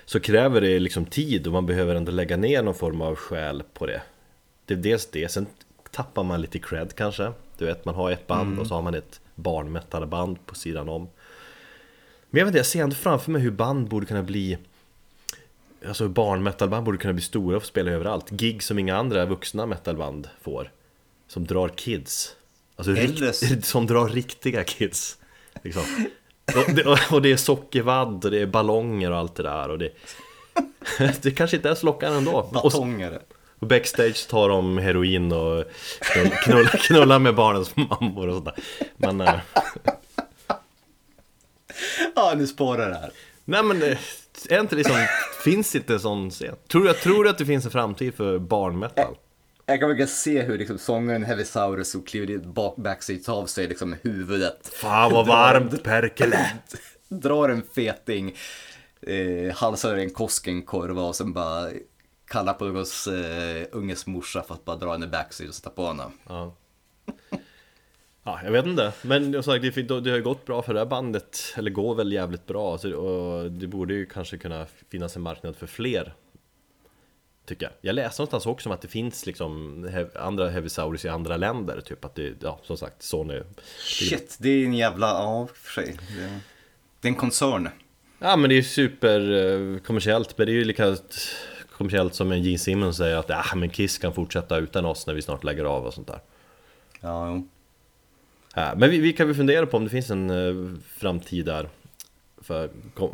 [0.04, 3.62] Så kräver det liksom tid och man behöver ändå lägga ner någon form av själ
[3.74, 4.02] på det.
[4.66, 5.46] Det är dels det, sen
[5.90, 7.32] tappar man lite cred kanske.
[7.58, 11.08] Du vet, man har ett band och så har man ett barnmetalband på sidan om.
[12.30, 14.58] Men jag vet inte, jag ser ändå framför mig hur band borde kunna bli
[15.88, 18.30] Alltså barnmetalband borde kunna bli stora och få spela överallt.
[18.30, 20.70] Gig som inga andra vuxna metalband får.
[21.26, 22.36] Som drar kids
[22.90, 25.18] Alltså rikt, som drar riktiga kids
[25.62, 25.82] liksom.
[26.56, 29.78] och, det, och det är sockervadd och det är ballonger och allt det där och
[29.78, 29.90] det
[31.22, 33.18] Det kanske inte ens lockar ändå och, så- Batongare.
[33.58, 35.64] och backstage tar de heroin och
[36.00, 38.54] knull- knullar, knullar med barnens mammor och sådär
[38.96, 39.40] Men eh,
[42.16, 43.10] Ja, nu spårar det här.
[43.44, 43.98] Nej men eh,
[44.50, 44.96] är inte liksom,
[45.44, 46.54] finns inte en sån scen?
[46.68, 49.16] Tror jag tror du att det finns en framtid för barnmetal?
[49.66, 53.68] Jag kan verkligen se hur liksom sångaren Heavy Saurus som kliver bak backstage av sig
[53.68, 54.70] liksom med huvudet.
[54.74, 56.52] Fan vad varmt Perkele!
[57.08, 58.36] Drar en feting,
[59.00, 61.68] eh, halsar en Koskenkorva och sen bara
[62.28, 65.86] kallar på någons eh, unges morsa för att bara dra henne backstage och sätta på
[65.86, 66.04] henne.
[66.28, 66.54] Ja.
[68.24, 68.92] ja, jag vet inte.
[69.02, 71.94] Men jag sagt, det, det har ju gått bra för det här bandet, eller går
[71.94, 72.78] väl jävligt bra.
[72.78, 76.14] Så, och det borde ju kanske kunna finnas en marknad för fler.
[77.44, 77.72] Tycker jag.
[77.80, 81.80] Jag läste någonstans också om att det finns liksom andra Heavy Saurus i andra länder.
[81.80, 83.40] Typ att det, ja som sagt, Sony.
[83.78, 85.96] Shit, det är en jävla, ja för sig.
[87.00, 87.68] Det, är en koncern.
[88.18, 89.94] Ja men det är ju super eh,
[90.36, 90.96] men det är ju lika
[91.76, 95.14] kommersiellt som en Gene Simmons säger att ah, men Kiss kan fortsätta utan oss när
[95.14, 96.20] vi snart lägger av och sånt där.
[97.00, 97.48] Ja, jo.
[98.54, 101.68] Ja, men vi, vi kan väl fundera på om det finns en eh, framtid där
[102.42, 102.70] för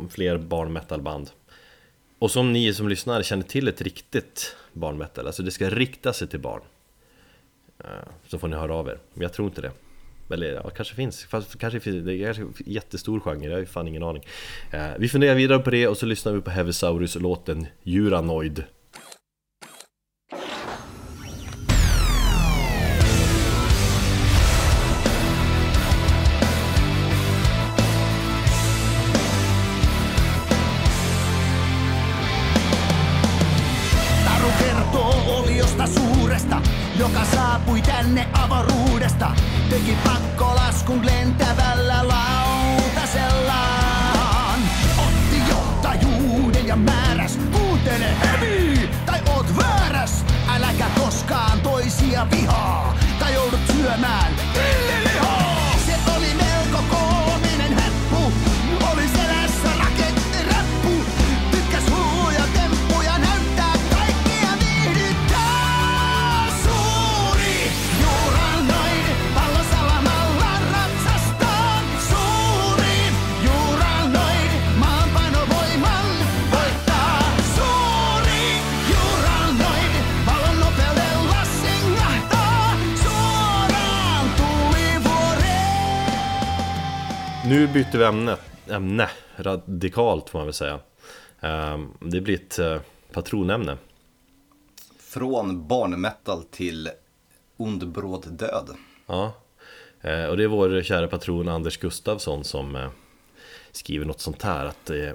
[0.09, 1.29] fler barnmetalband.
[2.19, 6.27] Och som ni som lyssnar känner till ett riktigt barnmetal, alltså det ska rikta sig
[6.27, 6.61] till barn.
[7.83, 7.89] Eh,
[8.27, 9.71] så får ni höra av er, men jag tror inte det.
[10.33, 13.59] Eller ja, kanske finns, fast kanske finns, det är kanske en jättestor genre, jag har
[13.59, 14.23] ju fan ingen aning.
[14.71, 18.63] Eh, vi funderar vidare på det och så lyssnar vi på Heavysaurus-låten Juranoid.
[87.79, 88.37] Byter vi ämne,
[88.69, 90.79] ämne radikalt får man väl säga.
[91.39, 93.77] Eh, Det blir ett eh, patronämne.
[94.99, 96.89] Från barnmetal till
[97.57, 98.69] ond bråd död.
[99.07, 99.33] Ja,
[100.01, 102.89] eh, och det är vår kära patron Anders Gustafsson som eh,
[103.71, 105.11] skriver något sånt här att eh,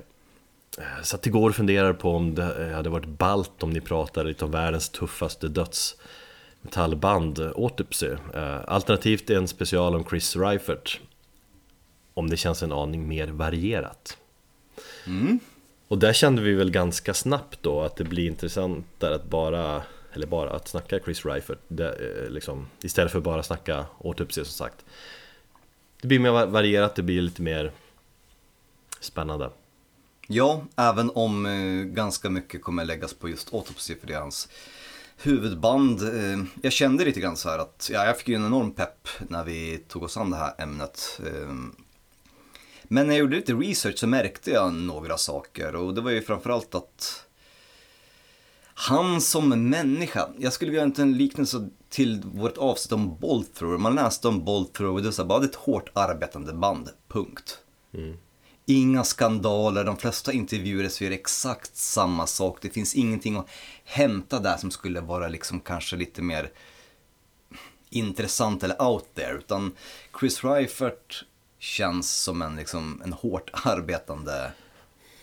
[1.02, 4.50] Satt igår och funderade på om det hade varit balt om ni pratade lite om
[4.50, 8.10] världens tuffaste dödsmetallband, Autopsy
[8.66, 11.00] Alternativt en special om Chris Reifert
[12.14, 14.18] Om det känns en aning mer varierat
[15.88, 20.26] Och där kände vi väl ganska snabbt då att det blir intressantare att bara Eller
[20.26, 21.92] bara att snacka Chris Reifert det,
[22.24, 24.84] eh, liksom, Istället för bara snacka Autopsy som sagt
[26.00, 27.72] Det blir mer va- varierat, det blir lite mer
[29.00, 29.50] Spännande
[30.28, 34.48] Ja, även om eh, ganska mycket kommer läggas på just Autopsy för det är hans
[35.16, 36.02] huvudband.
[36.02, 39.08] Eh, jag kände lite grann så här att, ja, jag fick ju en enorm pepp
[39.28, 41.20] när vi tog oss an det här ämnet.
[41.26, 41.54] Eh,
[42.88, 46.22] Men när jag gjorde lite research så märkte jag några saker och det var ju
[46.22, 47.26] framförallt att
[48.74, 53.78] han som människa, jag skulle vilja göra en liknelse till vårt avsnitt om Bolt Thrower.
[53.78, 56.52] Man läste om Bolt Thrower och det var så bara det är ett hårt arbetande
[56.52, 57.58] band, punkt.
[58.66, 62.58] Inga skandaler, de flesta intervjuer säger exakt samma sak.
[62.62, 63.48] Det finns ingenting att
[63.84, 66.50] hämta där som skulle vara liksom kanske lite mer
[67.90, 69.38] intressant eller out there.
[69.38, 69.72] Utan
[70.20, 71.24] Chris Reifert
[71.64, 74.52] känns som en, liksom, en hårt arbetande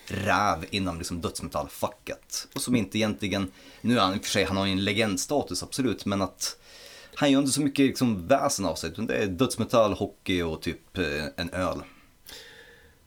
[0.06, 2.48] räv inom liksom dödsmetallfacket.
[2.56, 3.52] Och som inte egentligen,
[3.82, 6.58] nu är han i och för sig, han har ju en legendstatus absolut, men att
[7.16, 10.62] han gör inte så mycket liksom väsen av sig, utan det är dödsmetall, hockey och
[10.62, 11.82] typ eh, en öl.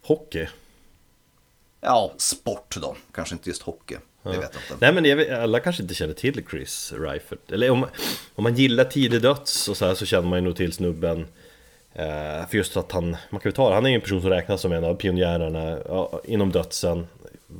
[0.02, 0.48] Hockey?
[1.80, 3.96] Ja, sport då, kanske inte just hockey.
[4.22, 4.76] Det vet jag inte.
[4.80, 7.86] Nej men jag vet, alla kanske inte känner till Chris Reifert Eller om,
[8.34, 11.26] om man gillar tidig döds och så här så känner man ju nog till snubben
[12.50, 14.30] För just att han, man kan ju ta det, han är ju en person som
[14.30, 15.78] räknas som en av pionjärerna
[16.24, 17.06] inom dödsen.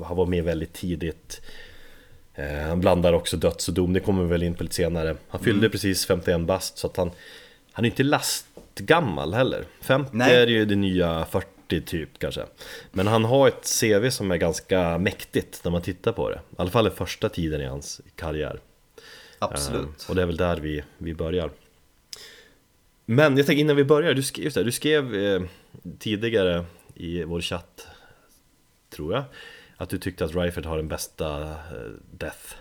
[0.04, 1.40] Han var med väldigt tidigt.
[2.34, 5.16] Eh, Han blandar också döds och dom, det kommer vi väl in på lite senare.
[5.28, 7.10] Han fyllde precis 51 bast så att han
[7.72, 9.64] Han är inte lastgammal heller.
[9.80, 10.36] 50 Nej.
[10.36, 12.42] är ju det nya 40 typ kanske.
[12.92, 16.36] Men han har ett CV som är ganska mäktigt när man tittar på det.
[16.36, 18.60] I alla fall den första tiden i hans karriär.
[19.38, 19.82] Absolut.
[20.04, 21.50] Eh, Och det är väl där vi, vi börjar
[23.04, 25.42] men jag tänker innan vi börjar, du skrev, just det, du skrev eh,
[25.98, 26.64] tidigare
[26.94, 27.86] i vår chatt
[28.90, 29.24] Tror jag
[29.76, 31.56] Att du tyckte att Reifert har den bästa eh,
[32.10, 32.54] Death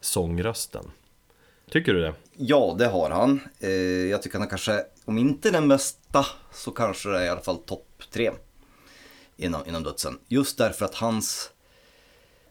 [0.00, 0.90] Sångrösten
[1.70, 2.14] Tycker du det?
[2.36, 3.40] Ja, det har han.
[3.60, 3.70] Eh,
[4.10, 7.40] jag tycker han är kanske, om inte den bästa, så kanske det är i alla
[7.40, 8.30] fall topp tre
[9.36, 10.18] inom, inom dödsen.
[10.28, 11.50] Just därför att hans,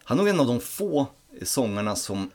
[0.04, 1.08] han är nog en av de få
[1.42, 2.32] sångarna som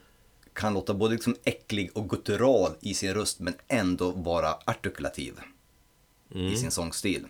[0.58, 5.34] kan låta både liksom äcklig och guttural i sin röst men ändå vara artikulativ
[6.34, 7.26] i sin sångstil.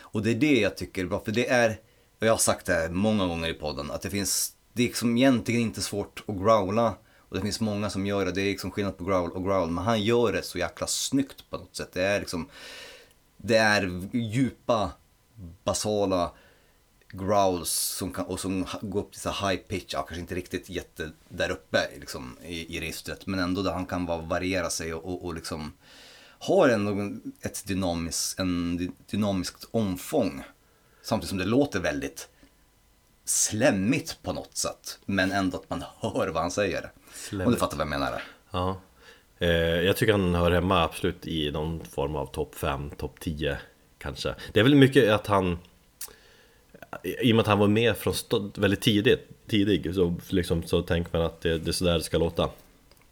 [0.00, 1.80] Och det är det jag tycker är bra, för det är,
[2.20, 4.86] och jag har sagt det här många gånger i podden, att det finns, det är
[4.86, 8.50] liksom egentligen inte svårt att growla och det finns många som gör det, det är
[8.50, 11.76] liksom skillnad på growl och growl, men han gör det så jäkla snyggt på något
[11.76, 11.92] sätt.
[11.92, 12.48] Det är liksom,
[13.36, 14.90] det är djupa,
[15.64, 16.32] basala
[17.12, 20.68] growls som kan, och som går upp till så high pitch, ja, kanske inte riktigt
[20.70, 24.94] jätte där uppe liksom, i, i registret, men ändå där han kan vara, variera sig
[24.94, 25.72] och, och, och liksom
[26.38, 30.42] har ändå ett dynamiskt, en dy- dynamiskt omfång.
[31.02, 32.28] Samtidigt som det låter väldigt
[33.24, 36.82] slemmigt på något sätt, men ändå att man hör vad han säger.
[36.82, 37.60] Om du Slemmigt.
[37.60, 38.22] fattar vad jag menar.
[38.50, 38.80] Ja
[39.38, 43.58] eh, Jag tycker han hör hemma absolut i någon form av topp 5, topp 10
[43.98, 45.58] kanske Det är väl mycket att han
[47.02, 48.14] I och med att han var med från
[48.54, 52.18] väldigt tidigt Tidig så, liksom, så tänker man att det, det är sådär det ska
[52.18, 52.50] låta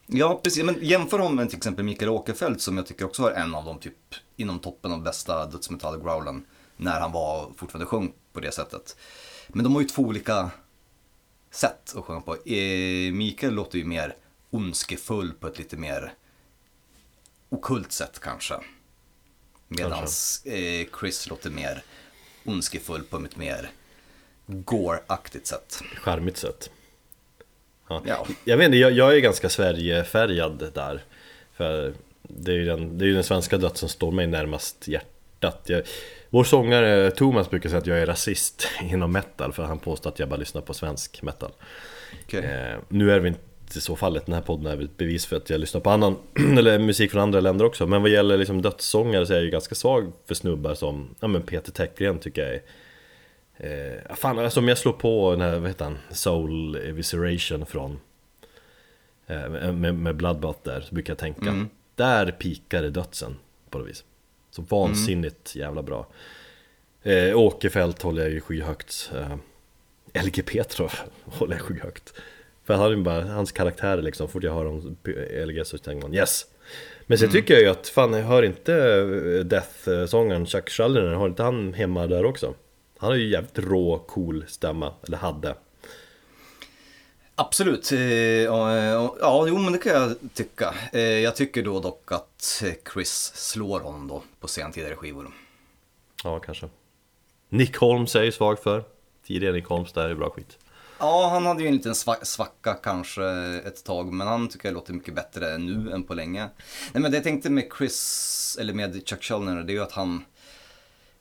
[0.07, 0.65] Ja, precis.
[0.65, 3.65] Men jämför honom med till exempel Mikael Åkerfeldt som jag tycker också har en av
[3.65, 3.95] de typ
[4.37, 6.45] inom toppen av bästa dödsmetall-growlen
[6.77, 8.97] när han var fortfarande sjöng på det sättet.
[9.49, 10.51] Men de har ju två olika
[11.51, 12.35] sätt att sjunga på.
[12.35, 14.17] Eh, Mikael låter ju mer
[14.51, 16.15] ondskefull på ett lite mer
[17.49, 18.55] okult sätt kanske.
[19.69, 20.03] Medan
[20.45, 21.83] eh, Chris låter mer
[22.45, 23.71] ondskefull på ett mer
[24.47, 25.83] gore-aktigt sätt.
[25.97, 26.71] Charmigt sätt
[27.91, 28.03] ja.
[28.07, 28.27] Ja.
[28.45, 31.03] Jag vet inte, jag, jag är ganska Sverigefärgad där
[31.57, 35.63] För det är ju den, det är den svenska död som står mig närmast hjärtat
[35.67, 35.83] jag,
[36.31, 40.19] Vår sångare Thomas brukar säga att jag är rasist inom metal För han påstår att
[40.19, 41.51] jag bara lyssnar på svensk metal
[42.25, 42.45] Okej.
[42.45, 43.41] Eh, nu är det inte
[43.79, 46.17] så fallet, den här podden är väl ett bevis för att jag lyssnar på annan,
[46.59, 47.87] eller musik från andra länder också.
[47.87, 51.29] Men vad gäller liksom dödssångare så är jag ju ganska svag för snubbar som, ja
[51.29, 52.63] men Peter Täckgren tycker jag är
[54.09, 58.01] eh, Fan, alltså om jag slår på den här, vad heter han, Soul Evisceration från
[59.27, 63.37] eh, med, med Bloodbath där, så brukar jag tänka Där pikar det dödsen
[63.71, 64.05] på något vis.
[64.51, 66.07] Så vansinnigt jävla bra.
[67.03, 69.37] Eh, Åkerfeldt håller jag ju skyhögt eh,
[70.25, 70.93] LG Petrov
[71.25, 72.15] håller jag skyhögt
[72.71, 74.97] För han är bara, hans karaktär är liksom, fort jag hör om
[75.47, 76.47] LG så tänker man yes
[77.07, 81.29] Men sen tycker jag ju att, fan jag hör inte eh, Death-sångaren Chuck Schuldiner, har
[81.29, 82.55] inte han hemma där också?
[82.99, 85.55] Han har ju jävligt rå, cool stämma, eller hade
[87.35, 87.93] Absolut.
[87.93, 88.47] Eh, eh,
[89.21, 90.75] ja, jo men det kan jag tycka.
[90.99, 92.63] Jag tycker då dock att
[92.93, 95.31] Chris slår honom då på sentidigare skivor.
[96.25, 96.69] Ja, kanske
[97.49, 98.85] Nick Holmes är ju svag för
[99.27, 100.59] Tidigare Nick Holmes, där är bra skit
[101.01, 103.25] Ja, han hade ju en liten sva- svacka kanske
[103.65, 106.41] ett tag, men han tycker jag låter mycket bättre nu än på länge.
[106.93, 109.93] Nej men det jag tänkte med Chris, eller med Chuck Schuldiner, det är ju att
[109.93, 110.25] han,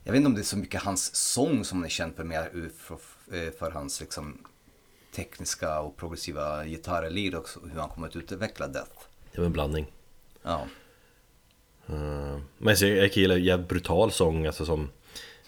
[0.04, 2.24] jag vet inte om det är så mycket hans sång som han är känd för,
[2.24, 2.94] mer för,
[3.32, 4.38] eh, för hans liksom
[5.16, 8.92] tekniska och progressiva gitarrlead också, hur han kommer att utveckla Death.
[9.32, 9.92] Det var en blandning.
[10.44, 10.66] Ja,
[11.90, 14.90] Eh, Men jag jag gillar jävligt brutal sång, alltså som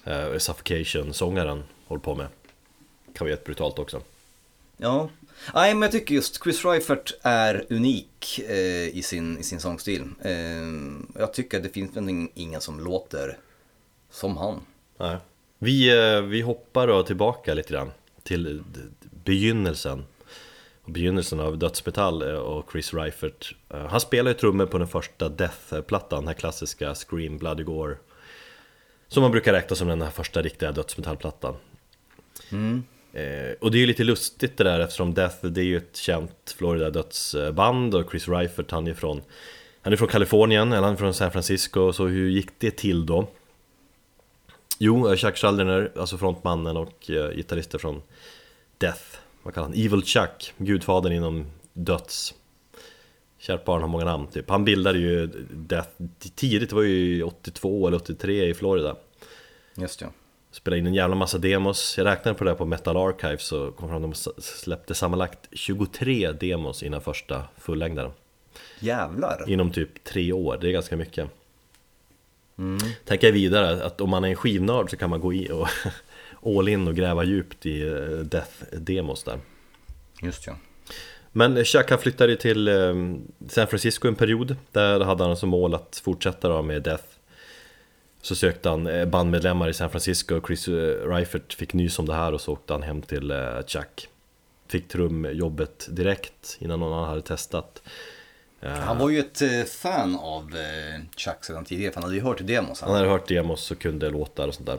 [0.08, 2.28] uh, Suffocation-sångaren håller på med.
[3.06, 4.02] Kan vara jävligt brutalt också.
[4.82, 5.10] Ja.
[5.54, 10.04] Nej, men jag tycker just Chris Reifert är unik eh, i, sin, i sin sångstil.
[10.22, 10.32] Eh,
[11.20, 11.98] jag tycker det finns
[12.34, 13.38] ingen som låter
[14.12, 14.62] som han.
[14.98, 15.18] Nej.
[15.60, 17.92] Vi, eh, vi hoppar då tillbaka lite grann
[18.24, 20.04] till d- begynnelsen.
[20.86, 23.56] Begynnelsen av dödsmetall eh, och Chris Reifert.
[23.70, 27.96] Eh, Han spelar ju trummor på den första Death-plattan, den här klassiska Scream Bloody Gore.
[29.08, 31.56] Som man brukar räkna som den här första riktiga dödsmetallplattan.
[33.14, 35.96] Eh, och det är ju lite lustigt det där eftersom Death, det är ju ett
[35.96, 39.22] känt Florida dödsband och Chris Reifert han är från
[39.82, 43.06] Han är från Kalifornien, eller han är från San Francisco, så hur gick det till
[43.06, 43.28] då?
[44.80, 48.02] Jo, eh, Chuck Schuldiner, alltså frontmannen och eh, gitarristen från
[48.78, 49.04] Death
[49.44, 49.78] Vad kallar han?
[49.78, 52.34] Evil Chuck, gudfadern inom döds
[53.40, 55.90] Kärt barn har många namn typ Han bildade ju Death
[56.36, 58.96] tidigt, det var ju 82 eller 83 i Florida
[59.76, 60.10] Just det.
[60.52, 61.98] Spelade in en jävla massa demos.
[61.98, 66.32] Jag räknade på det på Metal Archive så kom fram att de släppte sammanlagt 23
[66.32, 68.12] demos innan första fullängdaren.
[68.80, 69.44] Jävlar.
[69.48, 71.30] Inom typ tre år, det är ganska mycket.
[73.06, 75.68] Tänker jag vidare att om man är en skivnörd så kan man gå i och
[76.60, 77.94] all in och gräva djupt i eh,
[78.24, 79.40] Death-demos där.
[80.22, 80.56] Just ja.
[81.32, 82.94] Men Chuck han flyttade till eh,
[83.48, 84.56] San Francisco en period.
[84.72, 87.04] Där hade han som mål att fortsätta då med Death
[88.22, 90.36] Så sökte han eh, bandmedlemmar i San Francisco.
[90.36, 90.74] Och Chris eh,
[91.08, 94.08] Reifert fick nys om det här och så åkte han hem till eh, Chuck.
[94.68, 97.82] Fick trumjobbet direkt innan någon annan hade testat.
[98.64, 100.56] Han var ju ett fan av
[101.18, 102.82] Chuck sedan tidigare, för han hade ju hört demos.
[102.82, 104.78] Han hade hört demos och kunde låtar och sånt där.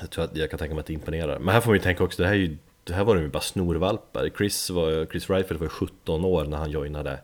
[0.00, 1.38] Jag tror att jag kan tänka mig att det imponerar.
[1.38, 3.22] Men här får man ju tänka också, det här, är ju, det här var de
[3.22, 4.30] ju bara snorvalpar.
[4.36, 7.18] Chris, var, Chris Reifert var 17 år när han joinade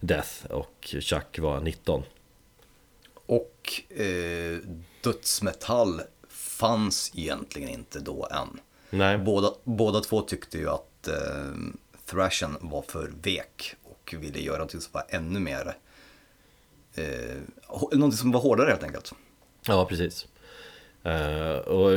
[0.00, 2.02] Death och Chuck var 19
[3.26, 4.58] Och eh,
[5.00, 8.60] dödsmetall fanns egentligen inte då än.
[8.90, 11.54] Nej, Båda, båda två tyckte ju att eh,
[12.06, 15.76] thrashen var för vek och ville göra någonting som var ännu mer,
[16.94, 17.36] eh,
[17.92, 19.12] någonting som var hårdare helt enkelt.
[19.66, 20.26] ja precis
[21.06, 21.90] Eh, Och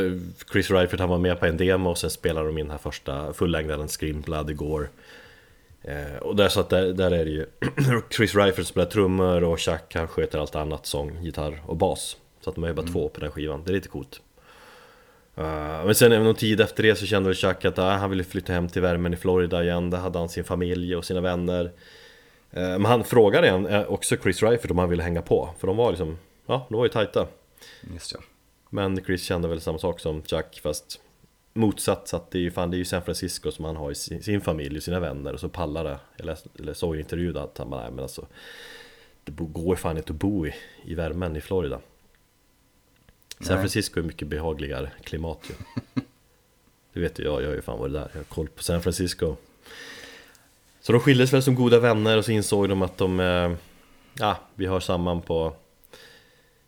[0.51, 2.77] Chris Reifert han var med på en demo och sen spelade de in den här
[2.77, 4.87] första fullängdaren Scream Bloody Gore
[5.87, 7.45] Eh, Och där, så att där, där är det ju
[8.09, 12.17] Chris Reifert spelar trummor och Chuck han sköter allt annat, sång, gitarr och bas.
[12.41, 14.21] Så att de är bara två på den skivan, det är lite coolt.
[15.35, 18.23] Eh, Men sen någon tid efter det så kände väl Chuck att ah, han ville
[18.23, 19.89] flytta hem till värmen i Florida igen.
[19.89, 21.71] Där hade han sin familj och sina vänner.
[22.51, 25.49] Eh, Men han frågade en, eh, också Chris Reifert om han ville hänga på.
[25.59, 27.27] För de var liksom, ja de var ju tajta.
[27.93, 28.19] Just ja.
[28.69, 30.99] Men Chris kände väl samma sak som Chuck fast
[31.57, 33.91] motsatt så att det är ju fan det är ju San Francisco som han har
[33.91, 35.99] i sin, sin familj och sina vänner och så pallar det.
[36.17, 38.27] Jag läste, eller såg en intervju att han bara nej men alltså
[39.23, 40.53] Det går fan inte att bo i,
[40.85, 41.79] i värmen i Florida.
[43.39, 43.57] San Nej.
[43.57, 45.55] Francisco är mycket behagligare klimat ju.
[46.93, 48.81] Det vet ju jag, jag har ju fan varit där, jag har koll på San
[48.81, 49.35] Francisco.
[50.81, 53.51] Så de skildes väl som goda vänner och så insåg de att de eh,
[54.19, 55.53] Ja, vi hör samman på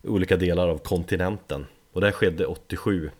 [0.04, 1.66] olika delar av kontinenten.
[1.92, 3.12] Och det här skedde 87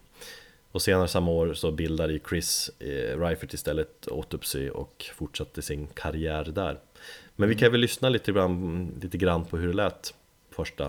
[0.72, 5.88] Och senare samma år så bildade ju Chris eh, Reifert istället Autopsy och fortsatte sin
[5.88, 6.80] karriär där.
[7.36, 10.14] Men vi kan väl lyssna lite grann, lite grann på hur det lät
[10.52, 10.86] första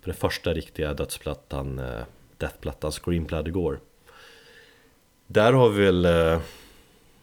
[0.00, 2.02] På den första riktiga dödsplattan eh,
[2.36, 3.78] Deathplattan Scream Bloody Gore
[5.26, 6.40] Där har vi väl eh,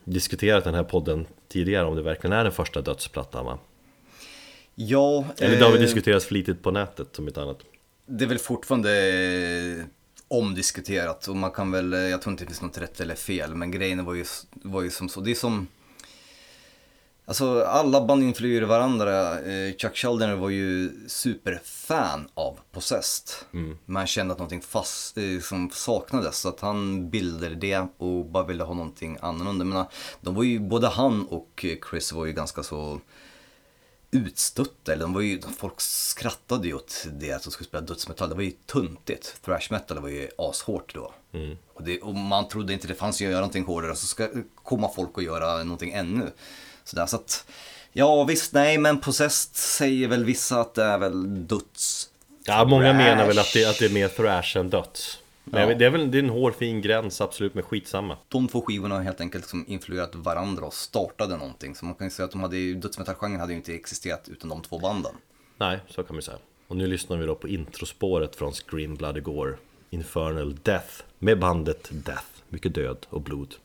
[0.04, 3.60] diskuterat den här podden tidigare om det verkligen är den första dödsplattan va?
[4.76, 7.60] Ja, Eller det har vi eh, diskuterat flitigt på nätet som ett annat.
[8.06, 8.90] det är väl fortfarande
[10.28, 13.56] omdiskuterat och man kan väl, eh, jag tror inte det finns något rätt eller fel,
[13.56, 15.68] men grejen var ju, var ju som så, det är som
[17.30, 19.40] Alltså alla band influerar varandra.
[19.40, 23.36] Eh, Chuck Schuldiner var ju superfan av Possessed.
[23.86, 28.44] Man kände att någonting fast, eh, som saknades så att han bildade det och bara
[28.44, 29.66] ville ha någonting annorlunda.
[29.66, 29.86] Men
[30.22, 33.00] de var ju, både han och Chris var ju ganska så
[34.12, 34.94] utstötta.
[34.94, 38.30] Eller de var ju, folk skrattade ju åt det att de skulle spela dödsmetall.
[38.30, 39.36] Det var ju tuntigt.
[39.46, 41.14] Thrash metal var ju ashårt då.
[41.74, 43.96] Och, det, och man trodde inte det fanns ju att göra någonting hårdare.
[43.96, 46.32] Så ska komma folk och göra någonting ännu.
[46.84, 47.46] Sådär, så att,
[47.92, 52.10] ja visst, nej men Possessed säger väl vissa att det är väl döds.
[52.44, 52.98] Ja, många Thrash.
[52.98, 55.18] menar väl att det, att det är mer thrash än döds
[55.52, 55.76] Men Ja.
[55.76, 59.02] det är väl det är en hårfin gräns, absolut, men skitsamma De två skivorna har
[59.04, 61.76] helt enkelt liksom influerat varandra och startade någonting.
[61.76, 64.62] Så man kan ju säga att de hade dödsmetallgenren hade ju inte existerat utan de
[64.62, 65.14] två banden.
[65.58, 66.38] Nej, så kan man ju säga
[66.68, 69.54] Och nu lyssnar vi då på introspåret från Scream Bloody Gore
[69.90, 70.88] Infernal Death
[71.20, 73.56] Med bandet Death Mycket död och blod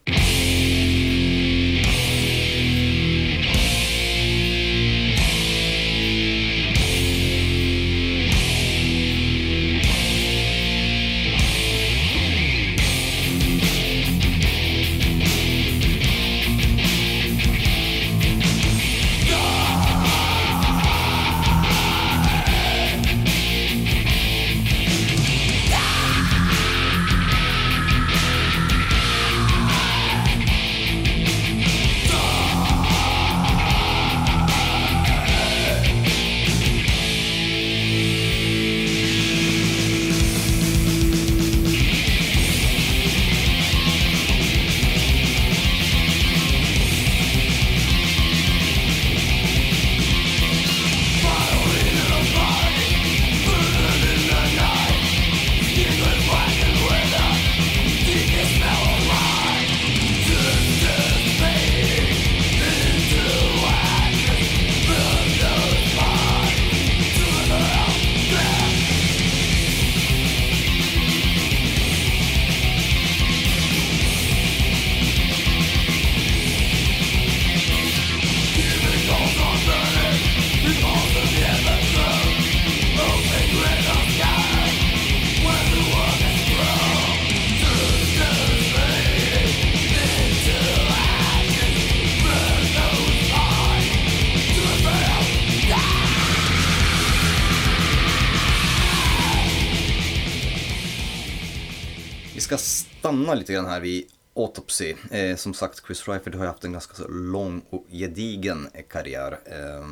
[103.32, 104.94] stanna lite grann här vid Autopsy.
[105.10, 108.84] Eh, som sagt, Chris Ryford har ju haft en ganska så lång och gedigen eh,
[108.88, 109.38] karriär.
[109.44, 109.86] Eh,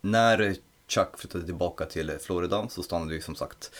[0.00, 0.56] när
[0.88, 3.70] Chuck flyttade tillbaka till Florida så stannade ju som sagt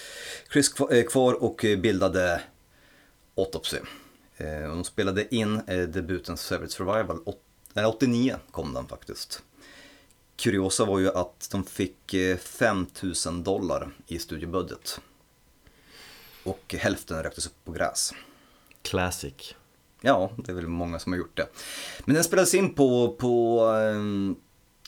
[0.53, 2.41] Chris eh, kvar och eh, bildade
[3.37, 3.79] Autopsy.
[4.37, 7.43] Eh, De spelade in eh, debuten Severed Survival, åt-
[7.73, 9.43] nej, 89 kom den faktiskt.
[10.37, 15.01] Kuriosa var ju att de fick 5000 dollar i studiebudget.
[16.49, 18.13] Och hälften röktes upp på gräs.
[18.83, 19.55] Classic
[20.01, 21.49] Ja, det är väl många som har gjort det.
[22.05, 24.37] Men den spelades in på, på ehm,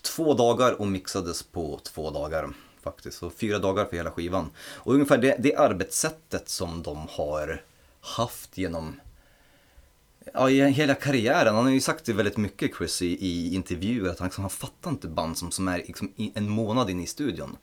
[0.02, 2.52] två dagar och mixades på två dagar
[2.82, 3.18] faktiskt.
[3.18, 4.50] Så fyra dagar för hela skivan.
[4.58, 7.62] Och ungefär det, det arbetssättet som de har
[8.00, 9.00] haft genom
[10.34, 11.54] Ja, hela karriären.
[11.54, 14.10] Han har ju sagt det väldigt mycket, Chris, i, i intervjuer.
[14.10, 17.06] Att han, liksom, han fattar inte band som, som är liksom, en månad in i
[17.06, 17.56] studion.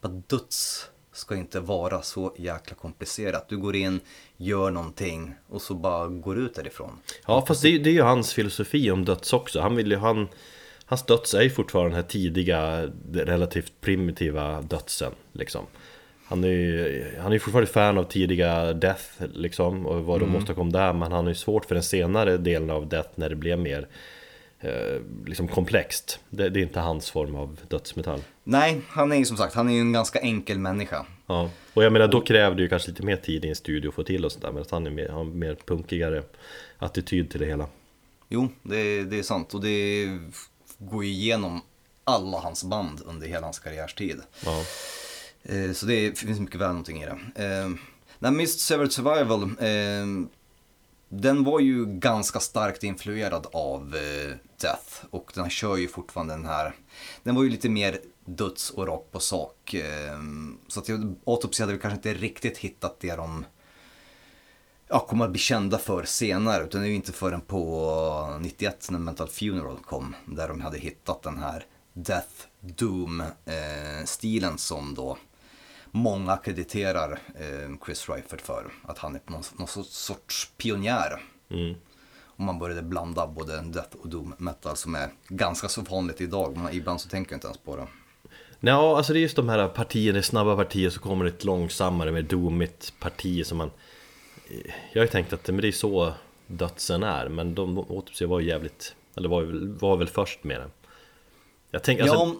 [0.00, 0.86] Bara döds
[1.20, 3.48] ska inte vara så jäkla komplicerat.
[3.48, 4.00] Du går in,
[4.36, 6.90] gör någonting och så bara går ut därifrån.
[7.26, 9.90] Ja fast det, är ju- det är ju hans filosofi om döds också Han vill
[9.90, 10.28] ju, han
[10.84, 15.66] Hans döds är ju fortfarande den här tidiga Relativt primitiva dödsen liksom
[16.24, 19.04] Han är ju Han är fortfarande fan av tidiga Death
[19.34, 22.70] liksom Och vad de åstadkom där Men han har ju svårt för den senare delen
[22.70, 23.88] av Death När det blev mer
[24.60, 29.24] eh, Liksom komplext det, det är inte hans form av dödsmetall Nej, han är ju
[29.24, 31.06] som sagt, han är ju en ganska enkel människa.
[31.26, 33.88] Ja, och jag menar då kräver det ju kanske lite mer tid i en studio
[33.88, 36.22] att få till och sådär Medan han är mer, har en mer punkigare
[36.78, 37.66] attityd till det hela
[38.28, 40.08] Jo, det, det är sant och det
[40.78, 41.60] går ju igenom
[42.04, 44.20] alla hans band under hela hans karriärstid.
[44.44, 44.64] Ja,
[45.42, 47.44] Eh, Så det finns mycket väl någonting i det.
[47.44, 47.68] Eh,
[48.22, 49.42] Nej, men just Severed Survival,
[51.12, 56.46] den var ju ganska starkt influerad av eh, Death och den kör ju fortfarande den
[56.46, 56.74] här,
[57.22, 59.74] den var ju lite mer döds och rakt på sak.
[59.74, 60.18] Eh,
[60.68, 60.88] Så att
[61.26, 63.44] Autopsy hade vi kanske inte riktigt hittat det de
[64.88, 66.64] ja, kommer att bli kända för senare.
[66.64, 70.14] Utan det är ju inte förrän på 91 när Mental Funeral kom.
[70.26, 75.18] Där de hade hittat den här Death Doom-stilen eh, som då
[75.90, 78.72] många krediterar eh, Chris Ryford för.
[78.82, 81.22] Att han är någon, någon sorts- pionjär.
[81.50, 81.74] mm.
[82.40, 86.56] Och man började blanda både Death och Doom metal som är ganska så vanligt idag.
[86.56, 87.86] Men ibland så tänker jag inte ens på det.
[88.60, 92.22] Ja, alltså det är just de här partierna, snabba partier så kommer ett långsammare, mer
[92.22, 93.70] domigt parti som man
[94.92, 96.12] Jag har ju tänkt att men det är så
[96.46, 99.42] dödsen är, men de återser var ju jävligt Eller var,
[99.80, 100.70] var väl först med det
[101.70, 102.34] Jag tänker, alltså, ja,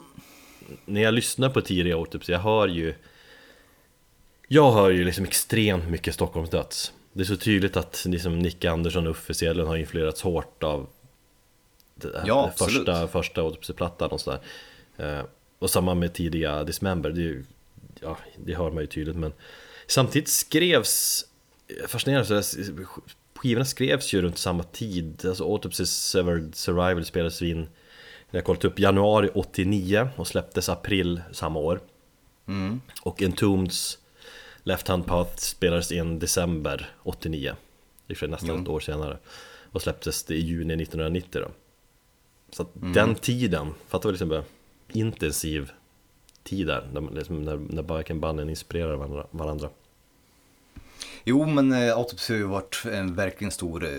[0.84, 2.94] när jag lyssnar på tidiga autopsi, jag hör ju
[4.52, 8.64] Jag hör ju liksom extremt mycket Stockholms döds Det är så tydligt att liksom Nick
[8.64, 10.86] Andersson och Uffe Sedlund har influerats hårt av
[11.94, 14.40] det Ja, det första, första autopsiplattan och sådär.
[14.96, 15.20] Eh,
[15.58, 17.44] Och samma med tidiga Dismember, det, ju,
[18.00, 19.32] ja, det hör man ju tydligt men
[19.86, 21.24] Samtidigt skrevs
[21.88, 22.58] Fascinerande, så
[23.34, 25.24] skivorna skrevs ju runt samma tid.
[25.26, 27.58] Alltså Autopsy Severed Survival spelades in
[28.30, 31.80] när jag kollat upp januari 89 och släpptes april samma år.
[32.48, 33.98] Mm, Och Entombeds
[34.62, 37.56] Left Hand Path spelades in december 89
[38.06, 38.62] Det är för nästan Jo.
[38.62, 39.18] ett år senare
[39.72, 41.48] Och släpptes det i juni 1990 då
[42.50, 44.44] Så att den tiden, fattar du liksom bara
[44.88, 45.70] intensiv
[46.42, 49.70] tid där När, liksom, när, när banden inspirerar varandra, varandra
[51.24, 53.90] Jo, men eh, Autopsy har varit en verkligen stor eh,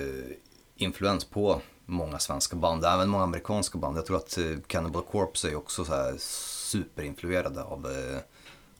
[0.75, 3.97] influens på många svenska band, även många amerikanska band.
[3.97, 8.19] Jag tror att eh, Cannibal Corpse är också så här superinfluerade av eh,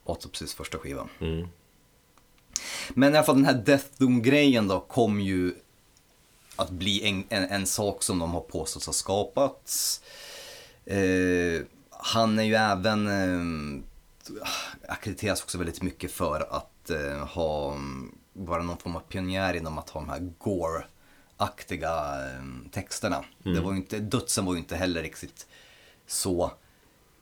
[0.06, 1.08] Autopsys första skiva.
[1.18, 1.48] mm.
[2.88, 5.54] Men i alla fall den här Death Doom-grejen då kom ju
[6.56, 10.00] att bli en, en, en sak som de har påstått ha skapats.
[10.84, 13.82] Eh, han är ju även, eh,
[14.88, 17.76] akkrediteras också väldigt mycket för att eh, ha,
[18.32, 21.90] vara någon form av pionjär inom att ha de här gore-aktiga
[22.26, 23.24] eh, texterna.
[23.42, 25.46] Det var ju inte, dödsen var ju inte heller riktigt
[26.06, 26.52] så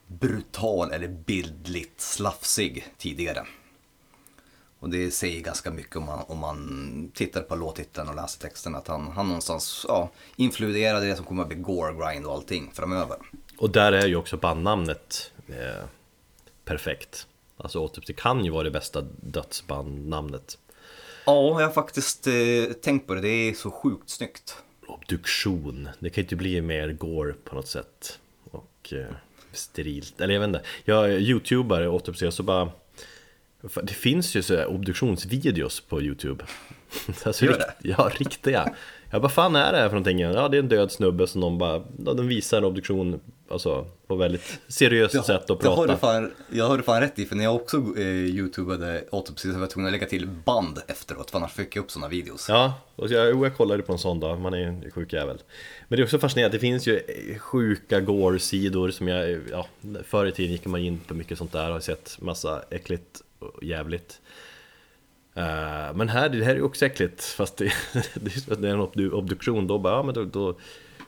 [0.06, 3.46] brutal eller bildligt slafsig tidigare.
[4.80, 8.74] Och det säger ganska mycket om man, om man tittar på låttiteln och läser texten
[8.74, 12.70] att han, han någonstans ja, influerade det som kommer att bli gore grind och allting
[12.74, 13.16] framöver.
[13.58, 15.84] Och där är ju också bandnamnet eh,
[16.64, 17.26] perfekt
[17.56, 20.58] Alltså Autopsy kan ju vara det bästa dödsbandnamnet
[21.26, 23.20] Ja, jag har faktiskt eh, tänkt på det.
[23.20, 24.56] Det är så sjukt snyggt.
[24.86, 25.88] obduktion.
[25.98, 28.18] Det kan ju inte bli mer gore på något sätt.
[28.50, 29.14] Och eh,
[29.52, 30.20] sterilt.
[30.20, 30.62] Eller jag vet inte.
[30.84, 32.70] Jag youtubar autopsi och så bara...
[33.82, 36.44] Det finns ju så obduktionsvideos på youtube.
[37.24, 37.74] alltså, Gör det?
[37.82, 38.74] ja, riktiga.
[39.10, 40.20] Jag bara, fan är det här för någonting?
[40.20, 41.82] Ja, det är en död snubbe som de bara...
[42.06, 46.68] Ja, de visar en obduktion alltså på väldigt seriöst sätt att det har fan, jag
[46.68, 49.70] har du fan rätt i, för när jag också eh, youtubade Autopsy så var jag
[49.70, 52.46] tvungen att lägga till band efteråt, för annars fick jag upp sådana videos.
[52.48, 55.38] Ja, och jag, jag kollade på en sån dag, man är ju en sjuk jävel
[55.88, 57.00] Men det är också fascinerande, det finns ju
[57.38, 59.66] sjuka gore-sidor som jag, ja,
[60.04, 63.20] förr i tiden gick man in på mycket sånt där och har sett massa äckligt
[63.20, 63.29] och
[63.62, 64.20] jävligt
[65.34, 67.72] Eh, Men här, det här är också äckligt, fast det,
[68.14, 70.58] det är en obdu- obduktion, då bara, ja men då, då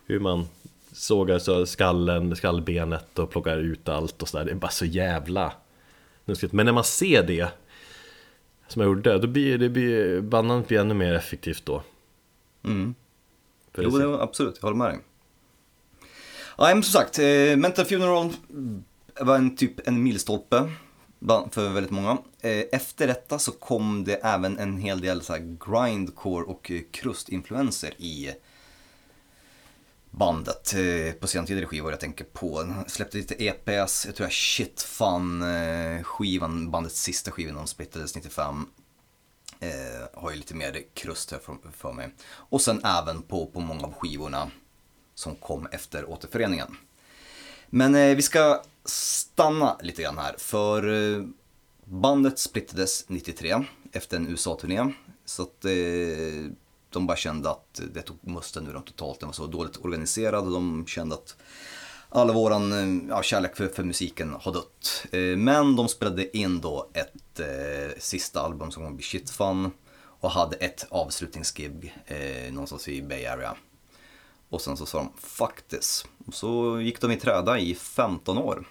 [0.07, 0.47] hur man
[0.93, 5.53] sågar så skallen, skallbenet och plockar ut allt och sådär, det är bara så jävla
[6.25, 6.53] nuskigt.
[6.53, 7.49] Men när man ser det
[8.69, 11.83] som jag gjorde, då blir det blir, bandandet blir ännu mer effektivt då.
[12.65, 12.95] Mm.
[13.73, 14.99] För Jo, det- absolut, jag håller med dig.
[16.59, 18.33] Ja, men som sagt, eh, Mental Funeral
[19.21, 20.71] var en typ en milstolpe
[21.51, 22.19] för väldigt många.
[22.41, 26.81] Eh, efter detta så kom det även en hel del så här grindcore och eh,
[26.91, 28.31] krustinfluenser i
[30.11, 32.63] bandet eh, på senare skivor jag tänker på.
[32.63, 35.45] De släppte lite EPS, jag tror jag Shit Fun
[36.03, 38.67] skivan, bandets sista skiva när de splittades 95.
[39.63, 42.09] Eh, har ju lite mer krust här för, för mig.
[42.33, 44.51] Och sen även på, på många av skivorna
[45.15, 46.77] som kom efter återföreningen.
[47.67, 51.25] Men eh, vi ska stanna lite grann här för eh,
[51.85, 54.93] bandet splittades 93 efter en USA-turné.
[55.25, 56.51] Så att eh,
[56.91, 59.21] de bara kände att det tog musten ur dem totalt.
[59.21, 61.37] Den var så dåligt organiserad och de kände att
[62.09, 65.07] all våran eh, ja, kärlek för, för musiken har dött.
[65.37, 69.71] Men de spelade in då ett eh, sista album som kommer bli Shit Fun
[70.23, 73.57] och hade ett avslutningsgig eh, någonstans i Bay Area.
[74.53, 76.05] Och sen så sa de fuck this.
[76.27, 78.69] Och så gick de i träda i 15 år.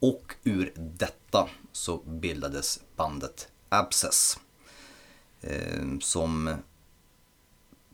[0.00, 4.38] Och ur detta så bildades bandet Abscess.
[5.40, 6.54] Eh, som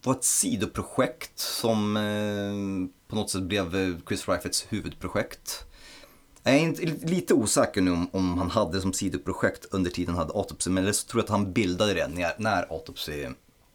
[0.03, 5.65] var ett sidoprojekt som eh, på något sätt blev Chris Reifets huvudprojekt.
[6.43, 10.15] Jag är inte, lite osäker nu om, om han hade det som sidoprojekt under tiden
[10.15, 13.23] han hade Autopsy, men jag tror att han bildade det när, när Autopsy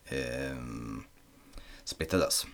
[0.06, 0.58] eh,
[1.84, 2.46] splittrades.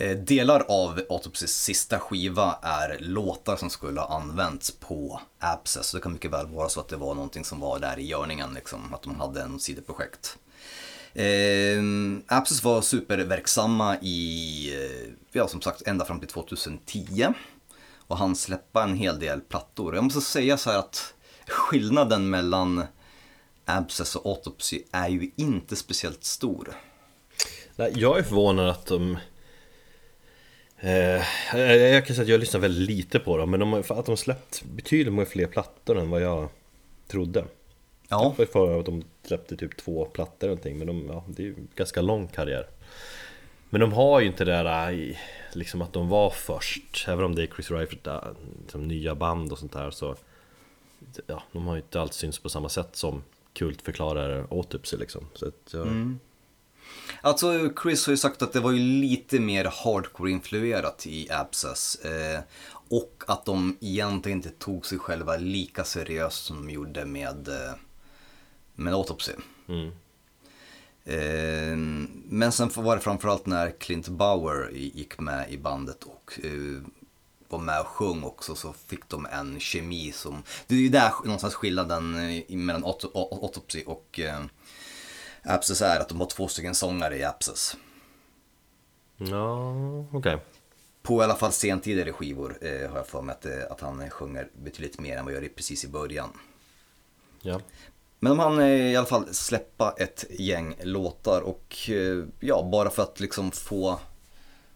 [0.00, 5.86] Eh, delar av Autopsys sista skiva är låtar som skulle ha använts på Abscess.
[5.86, 8.06] Så det kan mycket väl vara så att det var någonting som var där i
[8.06, 10.38] görningen, liksom, att de hade en sidoprojekt.
[11.14, 11.82] Eh,
[12.26, 17.26] Abscess var superverksamma i, eh, ja som sagt, ända fram till 2010.
[17.96, 19.94] Och han släppa en hel del plattor.
[19.94, 21.14] Jag måste säga så här att
[21.48, 22.84] skillnaden mellan
[23.64, 26.76] Abscess och Autopsy är ju inte speciellt stor.
[27.94, 29.18] Jag är förvånad att de
[30.78, 31.22] eh,
[31.54, 34.62] Jag kan säga att jag lyssnar väldigt lite på dem Men de, att de släppt
[34.64, 36.48] betydligt många fler plattor än vad jag
[37.08, 37.44] trodde.
[38.08, 41.24] Ja, Jag var för att de släppte typ två plattor eller någonting Men de, ja,
[41.26, 42.66] det är ju ganska lång karriär.
[43.70, 45.18] Men de har ju inte det där i-
[45.52, 47.04] Liksom att de var först.
[47.08, 50.16] Även om det är Chris Reifert där, liksom nya band och sånt där så
[51.26, 53.22] Ja, de har ju inte alls syns på samma sätt som
[53.54, 55.26] kultförklarare Autopsy liksom.
[55.34, 55.84] Så att, ja,
[57.20, 61.94] Alltså Chris har ju sagt att det var ju lite mer hardcore-influerat i Abscess.
[61.94, 62.40] Eh,
[62.90, 67.74] och att de egentligen inte tog sig själva lika seriöst som de gjorde med, eh,
[68.74, 69.32] med Autopsy.
[69.68, 69.90] mm.
[71.04, 71.76] Eh,
[72.24, 76.82] men sen var det framförallt när Clint Bauer gick med i bandet och eh,
[77.48, 80.42] var med och sjöng också så fick de en kemi som...
[80.66, 84.20] Det är ju där någonstans skillnaden eh, mellan Auto- Au- Autopsy och
[85.48, 87.76] eh, Abscess är att de har två stycken sångare i Abscess.
[89.16, 89.74] Ja,
[90.12, 90.38] okej
[91.02, 94.10] På i alla fall sentidigare skivor eh, har jag för mig att, eh, att han
[94.10, 96.30] sjunger betydligt mer än vad jag gör precis i början.
[97.42, 97.60] Ja,
[98.18, 102.90] Men de hann eh, i alla fall släppa ett gäng låtar och eh, ja, bara
[102.90, 103.98] för att liksom få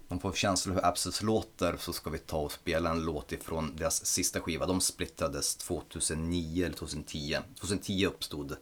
[0.09, 3.77] man får känsla hur Abscess låter så ska vi ta och spela en låt ifrån
[3.77, 4.67] deras sista skiva.
[4.67, 7.39] De splittrades 2009 eller 2010.
[7.61, 8.57] 2010 uppstod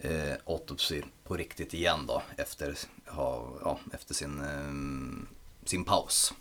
[0.00, 6.32] eh, Autopsy på riktigt igen då efter, ha, ja, efter sin, eh, sin paus.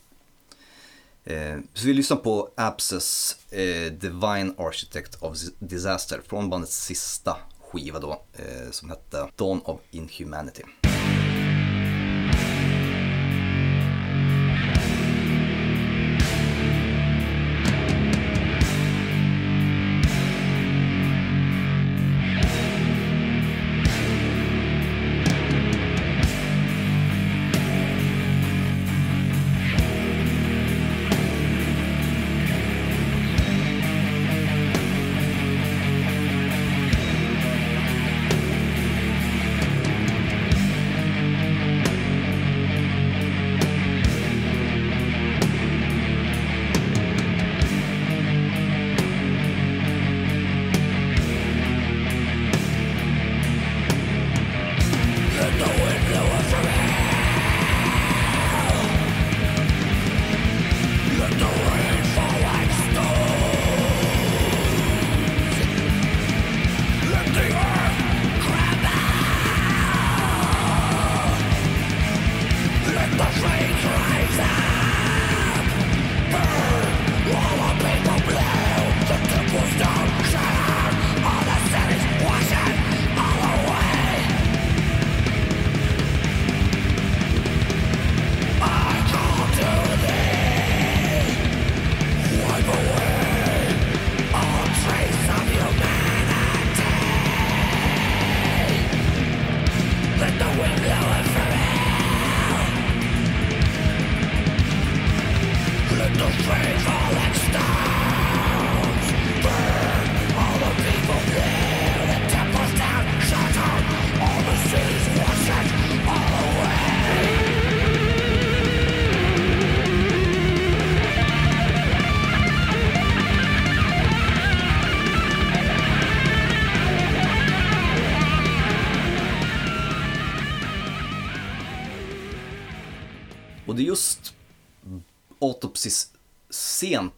[1.24, 8.00] Eh, så vi lyssnar på Abscess eh, Divine Architect of Disaster från bandets sista skiva
[8.00, 10.64] då eh, som hette Dawn of Inhumanity.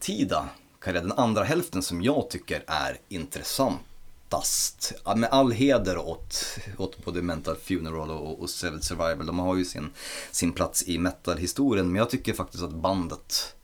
[0.02, 0.48] Sentida
[0.80, 4.92] karriär, den andra hälften som jag tycker är intressantast.
[5.16, 9.26] Med all heder åt, åt både Mental Funeral och, och Severed Survival.
[9.26, 9.90] De har ju sin,
[10.30, 13.54] sin plats i metalhistorien men jag tycker faktiskt att bandet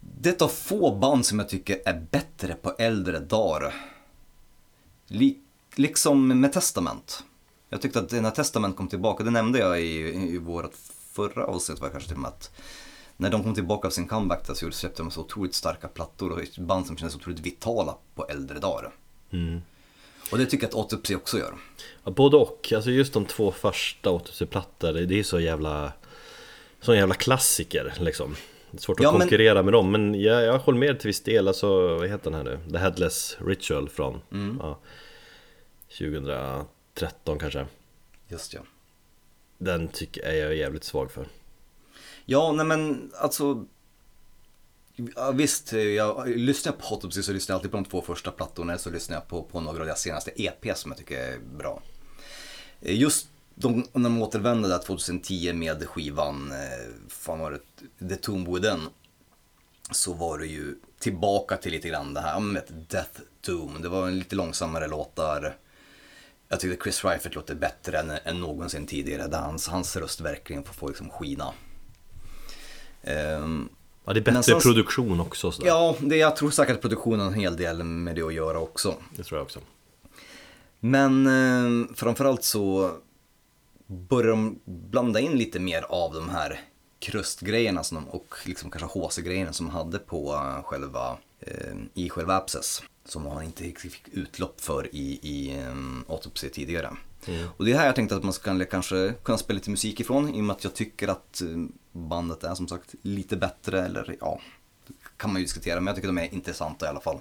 [0.00, 3.74] det är ett av få band som jag tycker är bättre på äldre dagar.
[5.06, 5.38] Lik,
[5.74, 7.24] liksom med Testament.
[7.68, 10.74] Jag tyckte att när Testament kom tillbaka, det nämnde jag i, i vårt
[11.12, 12.50] förra avsnitt var kanske till och med att
[13.22, 16.32] när de kom tillbaka av sin comeback där så släppte de så otroligt starka plattor
[16.32, 18.92] och ett band som kändes otroligt vitala på äldre dagar.
[20.32, 21.54] Och det tycker jag att Autopsy också gör.
[22.04, 25.92] Ja, både och, alltså just de två första Autopsy-plattor, det är så jävla
[26.80, 28.36] Sån jävla klassiker liksom
[28.70, 31.08] Det är svårt att Ja, men- konkurrera med dem, men jag, jag håller med till
[31.08, 32.70] viss del, alltså vad heter den här nu?
[32.72, 34.20] The Headless Ritual från
[34.60, 34.78] ja,
[35.98, 37.66] 2013 kanske
[38.28, 38.60] Just ja.
[39.58, 41.26] Den tycker jag är jävligt svag för
[42.32, 43.66] Ja, nej men alltså.
[45.16, 48.78] Ja, visst, jag lyssnar på Autopsy så lyssnar jag alltid på de två första plattorna
[48.78, 51.82] så lyssnar jag på, på några av deras senaste EP som jag tycker är bra.
[52.80, 57.50] Eh, just de, när de återvände där 2010 med skivan, eh, fan var
[57.98, 58.88] det, The Tomb Within.
[59.90, 63.82] Så var det ju tillbaka till lite grann det här, ja, men vet, Death Doom.
[63.82, 65.56] Det var en lite långsammare låtar.
[66.48, 69.26] Jag tyckte Chris Reifert låter bättre än, än någonsin tidigare.
[69.26, 71.54] Där hans, hans röst verkligen får, får liksom skina.
[73.02, 73.68] Ehm,
[74.04, 75.68] Ja det är bättre sen- produktion också sådär.
[75.68, 78.58] ja, det, jag tror säkert att produktionen har en hel del med det att göra
[78.58, 78.94] också.
[79.16, 79.60] Det tror jag också
[80.80, 82.90] Men eh, framförallt så
[83.86, 86.60] börjar de blanda in lite mer av de här
[87.00, 92.10] krustgrejerna som de, och liksom kanske HC-grejerna som de hade på eh, själva, eh, i
[92.10, 92.82] själva Abscess.
[93.04, 96.90] Som man inte riktigt fick utlopp för i, i um, Autopsy tidigare.
[97.26, 97.48] Mm.
[97.56, 100.34] Och det är här jag tänkte att man skulle kanske kunna spela lite musik ifrån
[100.34, 101.48] i och med att jag tycker att eh,
[101.92, 104.40] bandet är som sagt lite bättre eller ja,
[105.16, 107.18] kan man ju diskutera men jag tycker de är intressanta i alla fall.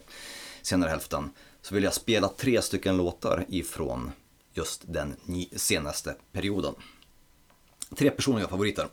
[0.62, 1.30] Senare hälften
[1.62, 4.12] så vill jag spela tre stycken låtar ifrån
[4.54, 5.16] just den
[5.56, 6.76] senaste perioden.
[7.98, 8.88] Tre personliga favoriter.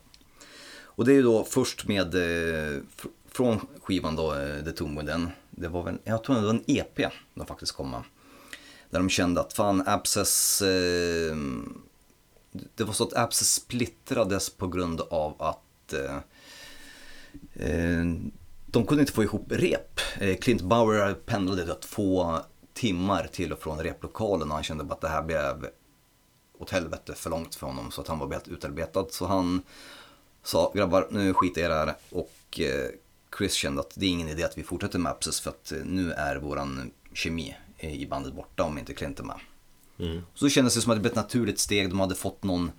[0.99, 2.81] Och det är ju då först med, eh,
[3.29, 5.29] från skivan då, eh, The Tomb Within.
[5.51, 8.03] Det var väl, jag tror det var en EP de faktiskt kom med.
[8.91, 11.37] Där de kände att fan Abscess, eh,
[12.75, 16.17] det var så att Abscess splittrades på grund av att eh,
[17.55, 18.05] eh
[18.71, 20.01] de kunde inte få ihop rep.
[20.19, 22.39] Eh, Clint Bauer pendlade typ två
[22.75, 25.67] timmar till och från replokalen och han kände bara att det här blev
[26.59, 29.07] åt helvete för långt för honom så att han var helt utarbetad.
[29.11, 29.63] Så han
[30.43, 32.91] sa grabbar nu skiter jag i det här och eh,
[33.39, 35.79] Chris kände att det är ingen idé att vi fortsätter med Abscess för att eh,
[35.85, 39.37] nu är våran kemi i bandet borta om inte Clint är med.
[40.35, 42.71] Så kändes det som att det blev ett naturligt steg, de hade fått någon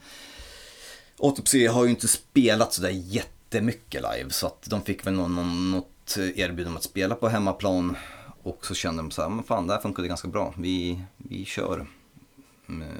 [1.20, 5.72] Autopsy har ju inte spelat sådär jättemycket live så att de fick väl någon, någon,
[5.72, 7.98] något erbjudande om att spela på hemmaplan
[8.44, 11.46] och så kände de så här, men fan det här funkade ganska bra, vi, vi
[11.46, 11.88] kör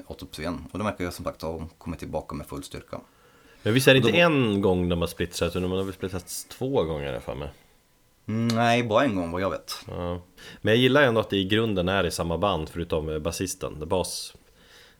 [0.06, 0.66] Autopsy igen.
[0.72, 3.00] Och de verkar ju som sagt ha kommit tillbaka med full styrka.
[3.62, 5.94] Men visst är det inte Då- en gång de har splittrats utan de har väl
[5.94, 7.48] splittrats två gånger i alla fall med.
[8.30, 9.84] Mm, nej, bara en gång vad jag vet.
[9.88, 10.20] Ja.
[10.60, 13.88] Men jag gillar ändå att det i grunden är i samma band förutom eh, basisten.
[13.88, 14.34] Bas,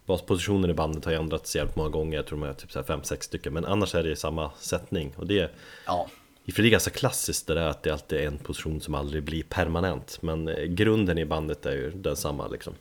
[0.07, 3.20] baspositionen i bandet har ju ändrats jävligt många gånger, jag tror de är typ 5-6
[3.20, 3.53] stycken.
[3.53, 5.14] Men annars är det i samma sättning.
[5.16, 5.51] Och det,
[5.87, 6.09] Ja,
[6.55, 9.22] för det är ganska klassiskt det där att det alltid är en position som aldrig
[9.22, 10.18] blir permanent.
[10.22, 12.74] Men eh, grunden i bandet är ju densamma liksom.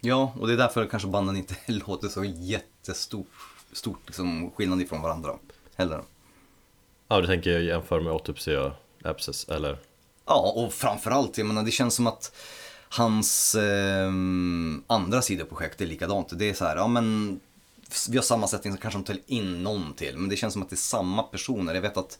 [0.00, 3.26] ja och det är därför kanske banden inte låter så jättestort
[3.72, 5.38] stort, liksom, skillnad ifrån varandra
[5.76, 6.02] heller.
[7.08, 8.72] Ja, du tänker jämföra med Autopsy och
[9.10, 9.78] Abscess, eller?
[10.26, 12.32] Ja, och framförallt, jag menar det känns som att
[12.88, 14.12] hans eh,
[14.86, 16.38] andra sidoprojekt är likadant.
[16.38, 17.40] Det är så här, ja men
[18.08, 20.18] vi har samma sättning så kanske de tar in någon till.
[20.18, 21.74] Men det känns som att det är samma personer.
[21.74, 22.18] Jag vet att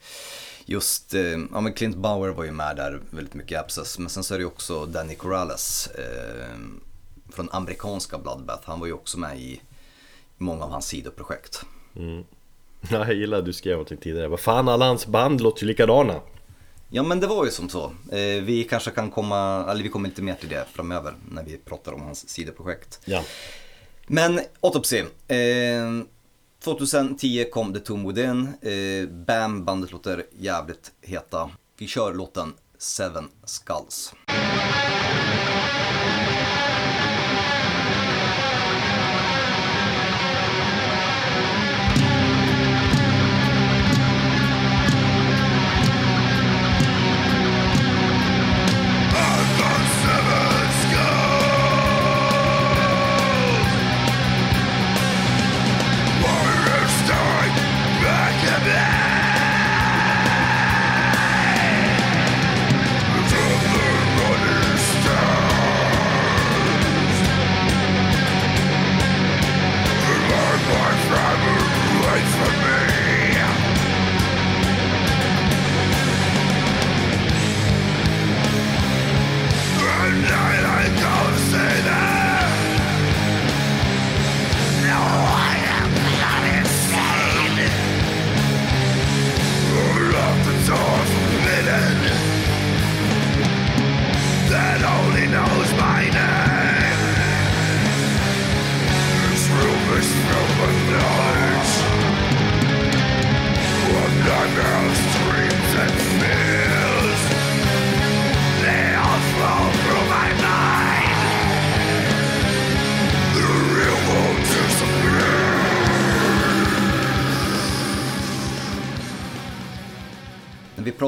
[0.65, 1.23] just, eh,
[1.53, 3.99] ja men Clint Bauer var ju med där väldigt mycket i Abscess.
[3.99, 6.55] Men sen så är det ju också Danny Corrales eh,
[7.33, 8.63] från amerikanska Bloodbath.
[8.65, 9.61] Han var ju också med i
[10.37, 11.65] många av hans sidoprojekt.
[12.91, 14.29] Ja, jag gillar att du skrev någonting tidigare.
[14.29, 16.21] Vad fan, alla hans band låter ju likadana.
[16.89, 17.85] Ja men det var ju som så.
[18.13, 21.57] Eh, vi kanske kan komma, eller vi kommer lite mer till det framöver när vi
[21.57, 23.01] pratar om hans sidoprojekt.
[23.05, 23.25] Ja.
[24.07, 24.99] Men Autopsy.
[25.29, 25.37] Eh,
[26.65, 28.49] 2010 kom The Tomb Within.
[28.63, 31.51] Eh, Bam, bandet låter jävligt heta.
[31.79, 34.15] Vi kör låten Seven Skulls.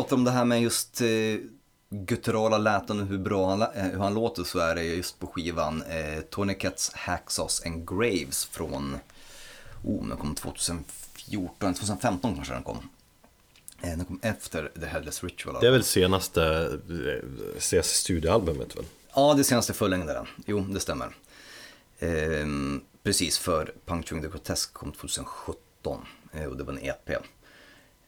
[0.02, 1.08] Pratar om det här med just eh,
[1.90, 5.26] gutturala läten och hur bra han, eh, hur han låter så är det just på
[5.26, 8.98] skivan eh, Tony Katz Hacksaws and Graves från,
[9.84, 12.88] oh, den kom 2014, 2015 kanske den kom.
[13.82, 15.56] Eh, den kom efter The Headless Ritual.
[15.60, 16.70] Det är väl senaste
[17.72, 18.84] eh, studioalbumet väl?
[19.14, 20.26] Ja, det senaste fullängdaren.
[20.46, 21.08] Jo, det stämmer.
[21.98, 27.10] Ehm, precis, för Puncturing the Grotesque kom 2017 eh, och det var en EP.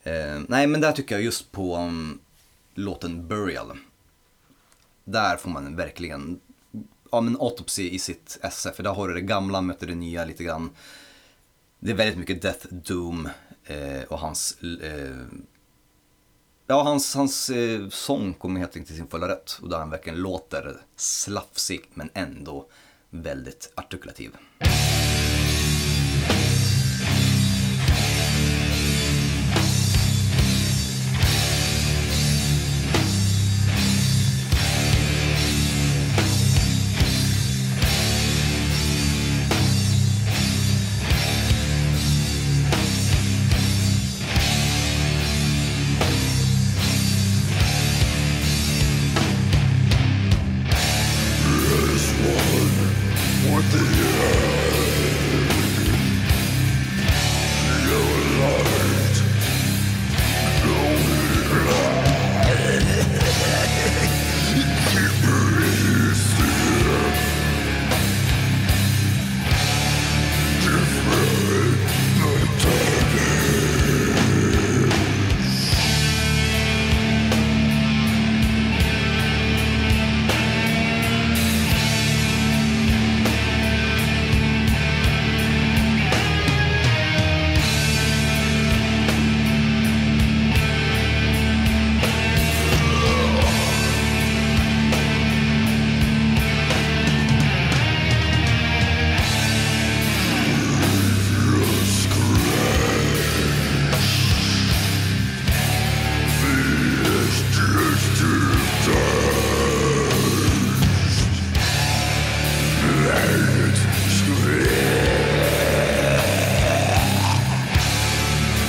[0.03, 2.21] Eh, nej, men där tycker jag just på um,
[2.75, 3.79] låten Burial.
[5.05, 6.41] Där får man verkligen,
[7.13, 10.25] ja men Autopsy i sitt esse, för där har du det gamla möter det nya
[10.25, 10.71] lite grann.
[11.79, 13.29] Det är väldigt mycket Death Doom
[13.65, 15.27] eh, och hans eh,
[16.71, 19.59] Ja, hans, hans eh, sång kommer helt enkelt till sin fulla rätt.
[19.63, 22.67] Och där han verkligen låter slafsig men ändå
[23.11, 24.31] väldigt artikulativ.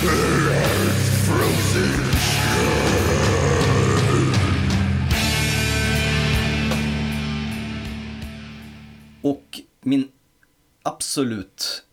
[0.02, 0.08] Och
[9.82, 10.12] min
[10.84, 11.84] absolut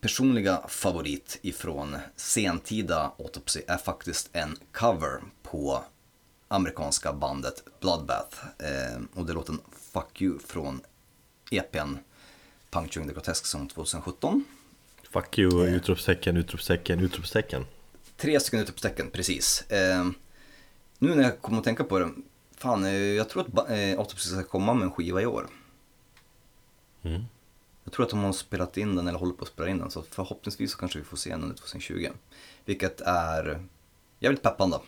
[0.00, 5.84] personliga favorit ifrån sentida Autopsy är faktiskt en cover på
[6.48, 8.36] amerikanska bandet Bloodbath.
[8.58, 9.60] Eh, och det är låten
[9.92, 10.80] Fuck You från
[11.50, 11.96] EPn
[12.70, 14.44] Puncturing the Grotesque som 2017.
[15.12, 17.66] Fuck you, utropstecken, utropstecken, utropstecken
[18.16, 19.70] Tre stycken utropstecken, precis.
[19.70, 20.06] Eh,
[20.98, 22.10] nu när jag kommer att tänka på det,
[22.56, 25.48] fan, eh, jag tror att eh, Autopsy ska komma med en skiva i år.
[27.02, 27.22] Mm.
[27.84, 29.90] Jag tror att de har spelat in den eller håller på att spela in den,
[29.90, 32.08] så förhoppningsvis så kanske vi får se den under 2020.
[32.64, 33.66] Vilket är
[34.18, 34.78] jävligt peppande.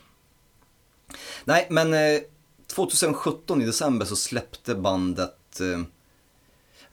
[1.44, 2.20] Nej, men eh,
[2.66, 5.82] 2017 i december så släppte bandet eh,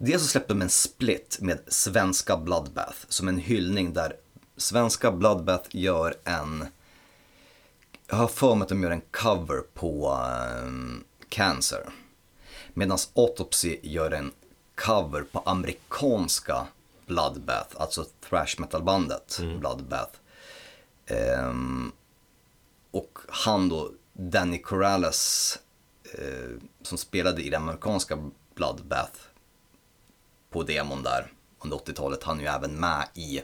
[0.03, 4.15] Dels så släppte de en split med svenska Bloodbath som en hyllning där
[4.57, 6.65] svenska Bloodbath gör en
[8.07, 11.89] jag har för mig att de gör en cover på ehm, Cancer.
[12.73, 14.31] Medan Autopsy gör en
[14.75, 16.67] cover på amerikanska
[17.05, 20.19] Bloodbath, alltså thrash metal-bandet Bloodbath.
[21.05, 21.91] Ehm,
[22.91, 25.57] och han då, Danny Corrales,
[26.13, 29.30] eh, som spelade i det amerikanska Bloodbath
[30.51, 31.31] på demon där
[31.63, 33.41] under 80-talet, han är ju även med i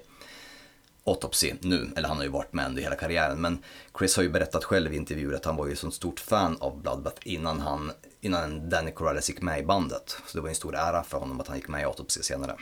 [1.04, 3.42] Autopsy nu, eller han har ju varit med under hela karriären.
[3.42, 3.64] Men
[3.98, 6.82] Chris har ju berättat själv i intervjuer att han var ju så stort fan av
[6.82, 7.92] Bloodbath innan, han,
[8.22, 10.18] innan Danny Corrales gick med i bandet.
[10.28, 12.22] Så det var ju en stor ära för honom att han gick med i Autopsy
[12.22, 12.56] senare.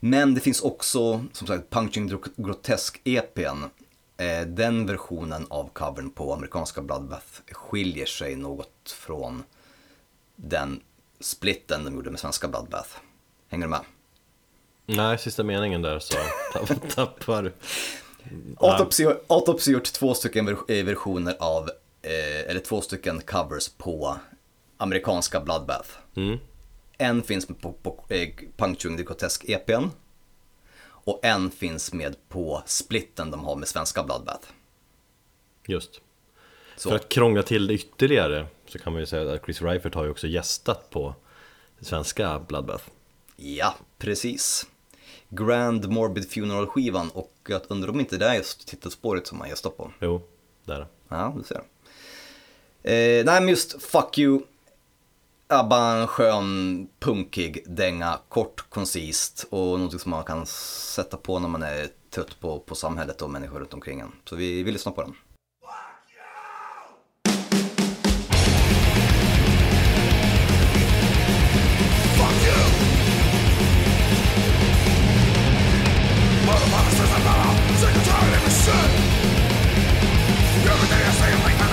[0.00, 3.70] Men det finns också, som sagt, Punching Grotesque-EPn.
[4.16, 9.42] Eh, den versionen av covern på amerikanska Bloodbath skiljer sig något från
[10.36, 10.80] den
[11.20, 12.90] splitten de gjorde med svenska Bloodbath.
[13.54, 13.80] Hänger du med?
[14.86, 16.14] Nej, sista meningen där så
[16.52, 17.52] tapp- tappar.
[18.56, 21.70] Autopsy, Autopsy har gjort två stycken eh, versioner av,
[22.02, 24.16] eh, eller två stycken covers på
[24.76, 25.88] amerikanska Bloodbath.
[26.16, 26.38] Mm.
[26.98, 29.84] En finns på, på eh, Puncturing the Grotesque EPn.
[30.84, 34.48] Och en finns med på splitten de har med svenska Bloodbath.
[35.66, 36.00] Just.
[36.76, 36.88] Så.
[36.88, 40.04] För att krångla till det ytterligare så kan man ju säga att Chris Reifert har
[40.04, 41.14] ju också gästat på
[41.80, 42.84] svenska Bloodbath.
[43.36, 44.66] Ja, precis.
[45.28, 49.48] Grand Morbid Funeral skivan och jag undrar om inte det är just titelspåret som han
[49.48, 49.92] gästar på.
[50.00, 50.22] Jo,
[50.64, 50.86] där.
[51.08, 51.62] Ja, du ser.
[52.82, 54.40] Eh, nej, men just Fuck You.
[55.46, 61.48] ABBA en skön, punkig dänga, kort, koncist och någonting som man kan sätta på när
[61.48, 64.12] man är trött på, på samhället och människor runt omkring en.
[64.24, 65.14] Så vi, vi lyssnar på den.
[78.66, 78.96] Everything
[80.98, 81.63] I say, I think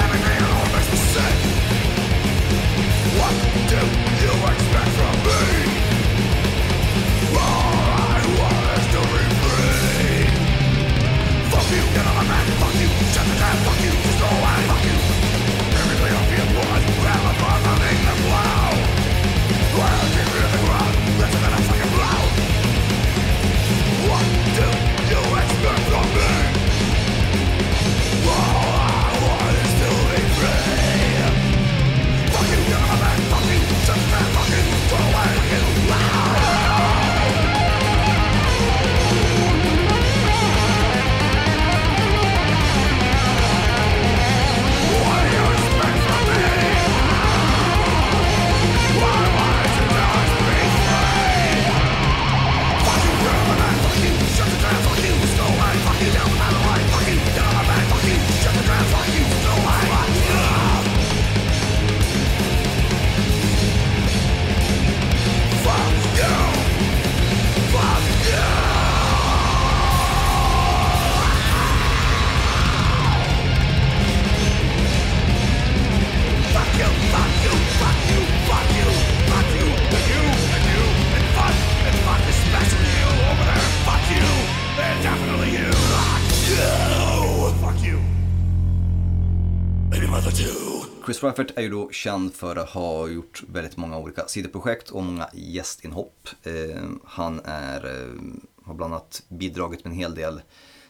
[91.05, 95.03] Chris Raffert är ju då känd för att ha gjort väldigt många olika sidoprojekt och
[95.03, 96.29] många gästinhopp.
[96.43, 98.21] Eh, han är, eh,
[98.63, 100.41] har bland annat bidragit med en hel del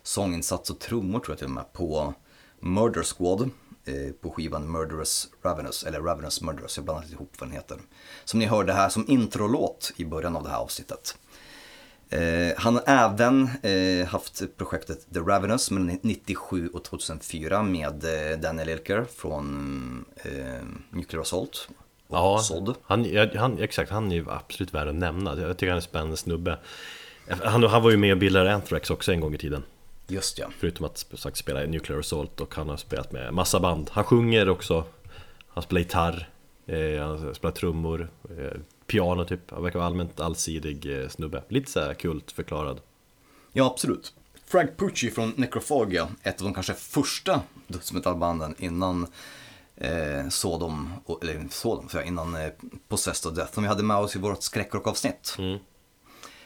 [0.03, 2.13] sånginsats och trummor tror jag till och med på
[2.59, 3.49] Murder Squad
[3.85, 7.77] eh, på skivan Murderous Ravenous, eller Ravenous Murderous, jag blandar ihop vad den heter.
[8.25, 11.17] Som ni hörde här som introlåt i början av det här avsnittet.
[12.11, 18.39] Eh, han har även eh, haft projektet The Ravenous mellan 97 och 2004 med eh,
[18.39, 20.31] Daniel Elker från eh,
[20.89, 21.69] Nuclear Assault.
[22.07, 22.75] och Ja, Sod.
[22.83, 25.39] han, han, exakt, han är ju absolut värd att nämna.
[25.39, 26.57] Jag tycker han är en spännande snubbe.
[27.43, 29.63] Han, han var ju med och bildade Anthrax också en gång i tiden.
[30.07, 30.47] Just ja.
[30.59, 33.89] Förutom att sagt spela i Nuclear Assault och han har spelat med massa band.
[33.93, 34.83] Han sjunger också,
[35.47, 36.29] han spelar gitarr,
[36.65, 38.09] eh, han spelar trummor,
[38.91, 39.51] piano typ.
[39.51, 41.43] Han verkar vara allmänt allsidig eh, snubbe.
[41.47, 42.81] Lite såhär kult förklarad.
[43.53, 44.13] Ja, absolut.
[44.45, 49.07] Frank Pucci från Necrophagia, ett av de kanske första dödsmetallbanden innan
[49.75, 52.49] eh, Sodom, eller Sodom, jag, innan eh,
[52.87, 55.37] Possessed of Death, som vi hade med oss i vårt skräckrockavsnitt.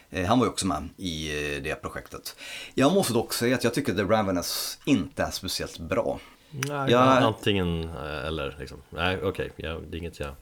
[0.09, 2.35] Eh, han var ju också med i eh, det projektet.
[2.73, 6.19] Jag måste dock säga att jag tycker The Ravenous inte är speciellt bra.
[6.49, 6.99] Nej, Ja.
[6.99, 8.77] Antingen eh, eller liksom.
[8.89, 10.35] Nej okej, ja, det är inget jag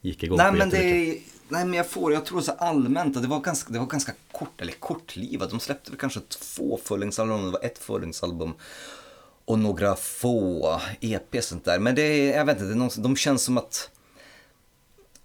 [0.00, 1.18] gick igång Nej men, det,
[1.48, 4.12] nej men jag får, jag tror så allmänt att det var ganska, det var ganska
[4.32, 5.50] kort, eller kortlivat.
[5.50, 8.54] De släppte väl kanske två fullängdsalbum, det var ett fullängdsalbum
[9.44, 11.78] och några få EP sånt där.
[11.78, 13.90] Men det är, jag vet inte, det är någon, de känns som att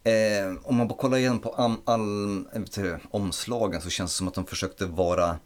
[0.03, 4.27] eh, om man bara kollar igen på all, all, inte, omslagen så känns det som
[4.27, 5.39] att de försökte vara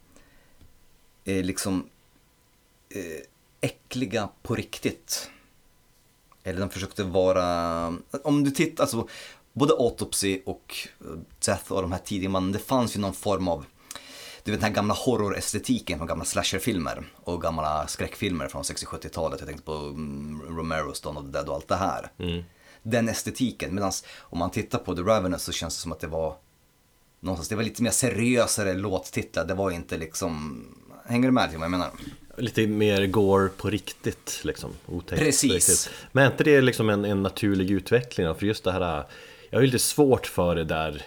[1.24, 1.88] eh, liksom
[2.94, 3.22] eh,
[3.60, 5.30] äckliga på riktigt.
[6.44, 7.86] Eller de försökte vara,
[8.24, 9.08] om du tittar, alltså
[9.52, 11.06] både Autopsy och eh,
[11.46, 13.64] Death och de här tidiga banden, det fanns ju någon form av
[14.42, 19.40] du vet den här gamla horrorestetiken från gamla slasherfilmer och gamla skräckfilmer från 60-70-talet.
[19.40, 22.10] Jag tänkte på mm, Romero's Dawn of the Dead och allt det här.
[22.82, 23.74] Den estetiken.
[23.74, 26.36] Medan om man tittar på The Ravenous så känns det som att det var
[27.20, 29.44] någonstans, det var lite mer seriösare låttitlar.
[29.44, 30.64] Det var inte liksom,
[31.06, 31.90] hänger du med till vad jag menar?
[32.38, 34.70] Lite mer går på riktigt liksom.
[34.86, 35.52] Otäckt Precis.
[35.52, 35.90] riktigt.
[36.12, 38.34] Men är inte det liksom en, en naturlig utveckling då?
[38.34, 39.04] För just det här,
[39.50, 41.02] jag har ju lite svårt för det där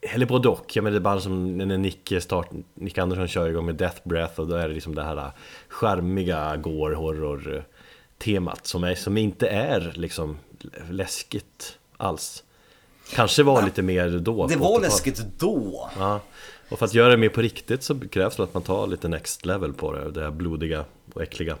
[0.00, 3.48] eller både och, jag menar det är bara som när Nick, start, Nick Andersson kör
[3.48, 5.30] igång med Death Breath och då är det liksom det här
[5.68, 7.64] charmiga gore horror
[8.18, 10.38] temat som, är, som inte är liksom
[10.90, 12.44] läskigt alls
[13.14, 14.82] Kanske var lite mer då Det var 80-talet.
[14.82, 15.90] läskigt då.
[15.98, 16.20] Ja,
[16.68, 19.08] och för att göra det mer på riktigt så krävs det att man tar lite
[19.08, 20.84] next level på det, det här blodiga
[21.14, 21.56] och äckliga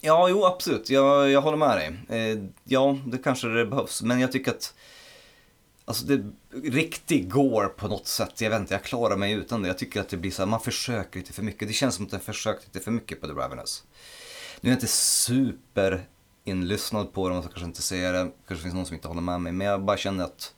[0.00, 0.90] Ja, jo absolut.
[0.90, 2.20] Jag, jag håller med dig.
[2.32, 4.02] Eh, ja, det kanske det behövs.
[4.02, 4.74] Men jag tycker att
[5.84, 6.24] Alltså det
[6.64, 8.40] riktigt går på något sätt.
[8.40, 9.68] Jag vet inte, jag klarar mig utan det.
[9.68, 11.68] Jag tycker att det blir så här, man försöker lite för mycket.
[11.68, 13.84] Det känns som att jag försökt lite för mycket på The Ravenous.
[14.60, 16.06] Nu är jag inte super
[16.44, 18.30] inlyssnad på dem, så kanske inte säger det.
[18.48, 19.52] Kanske finns någon som inte håller med mig.
[19.52, 20.54] Men jag bara känner att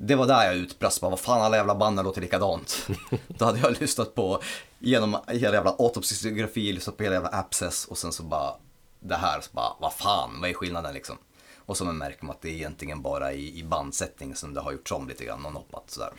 [0.00, 2.88] det var där jag utbrast bara, vad fan alla jävla banden låter likadant.
[3.28, 4.42] Då hade jag lyssnat på,
[4.78, 8.54] genom hela jävla autopsygrafi, lyssnat på hela jävla Abscess och sen så bara,
[9.00, 11.16] det här, så bara, vad fan, vad är skillnaden liksom?
[11.56, 14.72] Och så märker man att det är egentligen bara i, i bandsättning som det har
[14.72, 16.12] gjorts om lite grann och noppat sådär.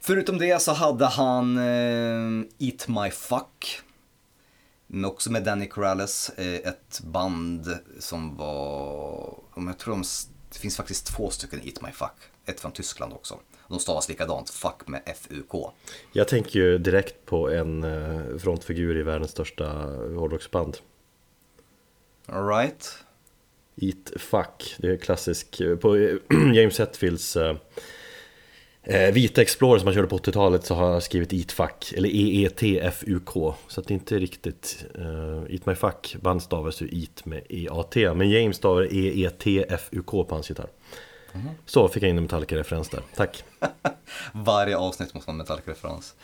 [0.00, 3.80] Förutom det så hade han eh, Eat My Fuck.
[4.86, 10.04] Men också med Danny Corrales, eh, ett band som var, om jag tror de,
[10.52, 12.12] det finns faktiskt två stycken Eat My Fuck.
[12.44, 13.38] Ett från Tyskland också.
[13.68, 15.72] De stavas likadant, fuck med F-U-K.
[16.12, 19.66] Jag tänker ju direkt på en eh, frontfigur i världens största
[20.16, 20.76] hårdrocksband
[22.26, 22.98] Alright.
[23.76, 26.16] Eat Fuck, det är klassisk, på eh,
[26.54, 27.56] James Hetfields eh, eh,
[29.12, 32.42] Vita Explorer som han körde på 80-talet så har jag skrivit Eat Fuck, eller E
[32.42, 37.42] E-E-T-F-U-K Så det inte är riktigt, eh, Eat My Fuck band stavas ju Eat med
[37.48, 40.68] E-A-T Men James stavar E-E-T-F-U-K på hans gitarr.
[41.66, 43.44] Så fick jag in en Metallica-referens där, tack.
[44.32, 46.14] Varje avsnitt måste ha en Metallica-referens.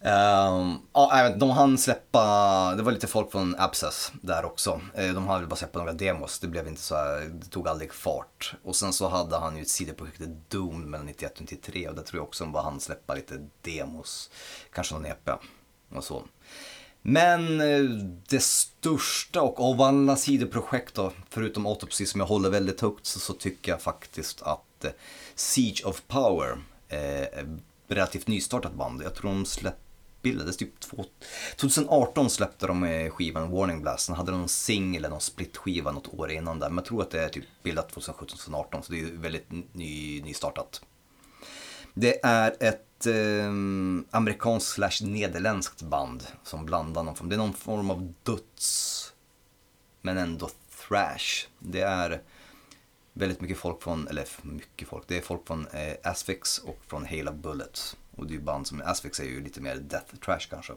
[0.00, 4.80] Um, ja, jag vet, de hann släppa, det var lite folk från Abscess där också.
[4.94, 7.68] Eh, de hade väl bara släppt några demos, det blev inte så här, det tog
[7.68, 8.54] aldrig fart.
[8.64, 12.02] Och sen så hade han ju ett sidoprojekt Doom mellan 91 och 93 och där
[12.02, 14.30] tror jag också bara hann släppa lite demos.
[14.72, 15.30] Kanske någon EP
[15.94, 16.22] och så.
[17.02, 17.82] Men eh,
[18.28, 23.20] det största och av alla sidoprojekt då, förutom Autopsy som jag håller väldigt högt, så,
[23.20, 24.90] så tycker jag faktiskt att eh,
[25.34, 26.58] Siege of Power
[26.88, 27.44] eh,
[27.88, 29.02] relativt nystartat band.
[29.02, 29.85] Jag tror de släppte
[30.26, 30.80] bildades typ
[31.56, 34.06] 2018 släppte de eh, skivan Warning Blast.
[34.06, 36.68] Sen hade de någon singel eller någon splitskiva något år innan där.
[36.68, 40.82] Men jag tror att det är typ bildat 2017-2018 så det är väldigt ny, nystartat.
[41.94, 43.50] Det är ett eh,
[44.10, 47.28] amerikanskt slash nederländskt band som blandar någon form.
[47.28, 49.12] Det är någon form av döds
[50.02, 50.50] men ändå
[50.88, 51.46] thrash.
[51.58, 52.22] Det är
[53.12, 57.06] väldigt mycket folk från, eller mycket folk, det är folk från eh, Asphyx och från
[57.06, 57.96] Halo Bullets.
[58.16, 60.72] Och det är ju band som, Asphyx är ju lite mer death trash kanske.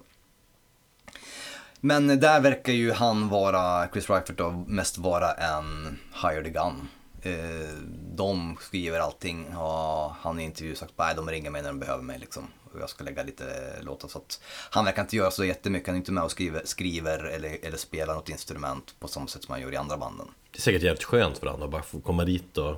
[1.79, 6.87] Men där verkar ju han vara, Chris Reifert då, mest vara en hired gun.
[7.21, 7.69] Eh,
[8.15, 12.03] de skriver allting, ja, han i intervju sagt nej de ringer mig när de behöver
[12.03, 12.47] mig liksom.
[12.73, 13.45] Och jag ska lägga lite
[13.81, 16.61] låtar så att han verkar inte göra så jättemycket, han är inte med och skriver,
[16.65, 20.27] skriver eller, eller spelar något instrument på samma sätt som han gör i andra banden.
[20.51, 22.75] Det är säkert jävligt skönt för honom att bara få komma dit och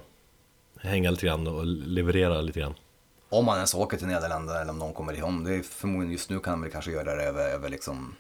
[0.80, 2.74] hänga lite grann och leverera lite grann
[3.32, 5.46] om man ens åker till Nederländerna eller om någon kommer ihåg.
[5.46, 8.16] Det är förmodligen just nu kan han väl kanske göra det över, över liksom,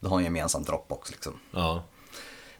[0.00, 1.38] då har han en gemensam Dropbox liksom.
[1.50, 1.82] Ja,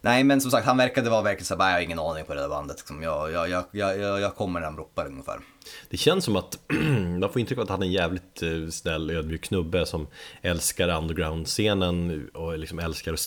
[0.04, 2.40] Nej men som sagt, han verkade vara verkligen såhär, jag har ingen aning på det
[2.40, 2.76] där bandet.
[2.76, 3.02] Liksom.
[3.02, 5.40] Jag, jag, jag, jag, jag, kommer när de ropar ungefär.
[5.88, 6.58] Det känns som att
[7.20, 10.06] man får intryck av att han är en jävligt eh, snäll, ödmjuk snubbe som
[10.42, 13.20] älskar underground-scenen och liksom älskar att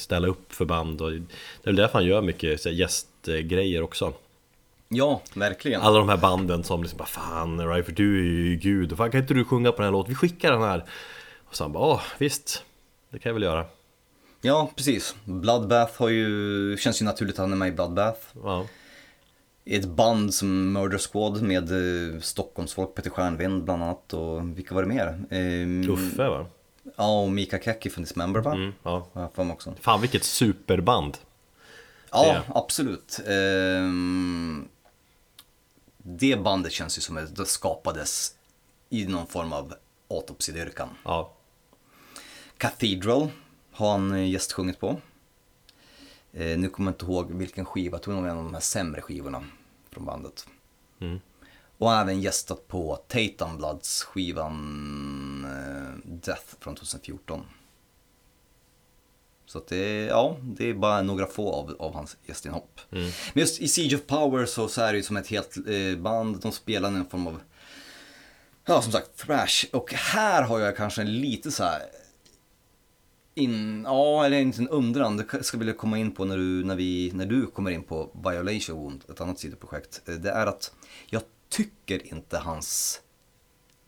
[0.00, 1.16] ställa, upp för band och det
[1.62, 4.12] är väl därför han gör mycket gästgrejer också
[4.94, 5.80] Ja, verkligen.
[5.80, 9.20] Alla de här banden som liksom bara Fan Ryfer du är ju gud, fan kan
[9.20, 10.08] inte du sjunga på den här låten?
[10.08, 10.84] Vi skickar den här
[11.48, 12.64] Och så han bara, åh visst
[13.10, 13.64] Det kan jag väl göra
[14.40, 15.14] Ja, precis.
[15.24, 18.20] Bloodbath har ju, känns ju naturligt att han är med i Bloodbath.
[18.44, 18.66] Ja,
[19.66, 24.82] ett band som Murder Squad med eh, Stockholmsfolk, Peter Stjärnvind bland annat och vilka var
[24.82, 25.24] det mer?
[25.30, 26.46] Eh, Uffe va?
[26.96, 28.52] Ja, och Mika Kekki från Dismember va?
[28.52, 29.30] Mm, ja.
[29.36, 29.74] Mig också.
[29.80, 31.18] Fan vilket superband!
[32.10, 33.20] Ja, absolut.
[33.28, 34.68] Ehm,
[36.06, 38.34] det bandet känns ju som att det skapades
[38.90, 39.74] i någon form av
[40.08, 40.88] autopsidyrkan.
[41.04, 41.32] Ja,
[42.58, 43.28] Cathedral
[43.70, 45.00] har han eh, gästsjungit på.
[46.32, 48.54] Eh, nu kommer jag inte ihåg vilken skiva, jag tror det var en av de
[48.54, 49.44] här sämre skivorna
[49.90, 50.46] från bandet.
[51.00, 51.20] Mm.
[51.78, 57.46] Och även gästat på Tatum Bloods skivan eh, Death från 2014.
[59.46, 62.80] Så att det, ja, det är bara några få av, av hans gästinhopp.
[62.90, 65.98] Men just i Siege of Power så, så är det ju som ett helt eh,
[65.98, 67.40] band, de spelar en form av,
[68.66, 69.64] ja som sagt, thrash.
[69.72, 71.82] Och här har jag kanske en lite så här
[73.34, 76.76] in, ja, eller inte en undran, det ska vilja komma in på när du, när,
[76.76, 80.02] vi, när du kommer in på Violation Wound, ett annat sidoprojekt.
[80.08, 80.72] Eh, Det är att
[81.06, 83.00] jag tycker inte hans,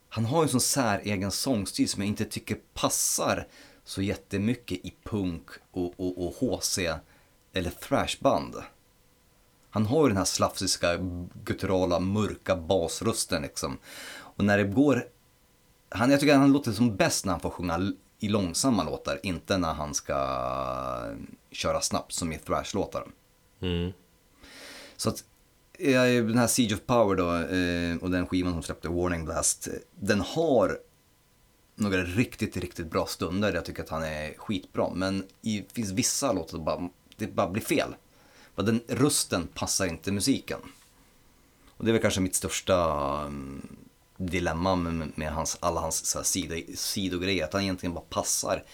[0.08, 3.46] han har ju en sån säregen sångstil som jag inte tycker passar
[3.86, 6.78] så jättemycket i punk och, och, och HC
[7.52, 8.54] eller thrashband.
[9.70, 10.96] Han har ju den här slafsiska,
[11.44, 13.78] gutturala, mörka basrösten liksom.
[14.18, 15.08] Och när det går
[15.88, 19.20] han, jag tycker att han låter som bäst när han får sjunga i långsamma låtar,
[19.22, 20.16] inte när han ska
[21.50, 23.06] köra snabbt som i thrash-låtar.
[23.60, 23.92] mm.
[24.96, 25.24] Så att
[25.78, 29.68] eh, den här Siege of Power då, eh, och den skivan som släppte, Warning Blast,
[29.68, 30.78] eh, den har
[31.76, 34.90] några riktigt, riktigt bra stunder där jag tycker att han är skitbra.
[34.94, 37.94] Men det finns vissa låtar som bara, det bara blir fel.
[38.54, 40.58] Den rösten passar inte musiken.
[41.76, 42.84] Och det är väl kanske mitt största
[43.26, 43.66] mm,
[44.16, 47.44] dilemma med, med hans, alla hans så här, sido, sidogrejer.
[47.44, 48.64] Att han egentligen bara passar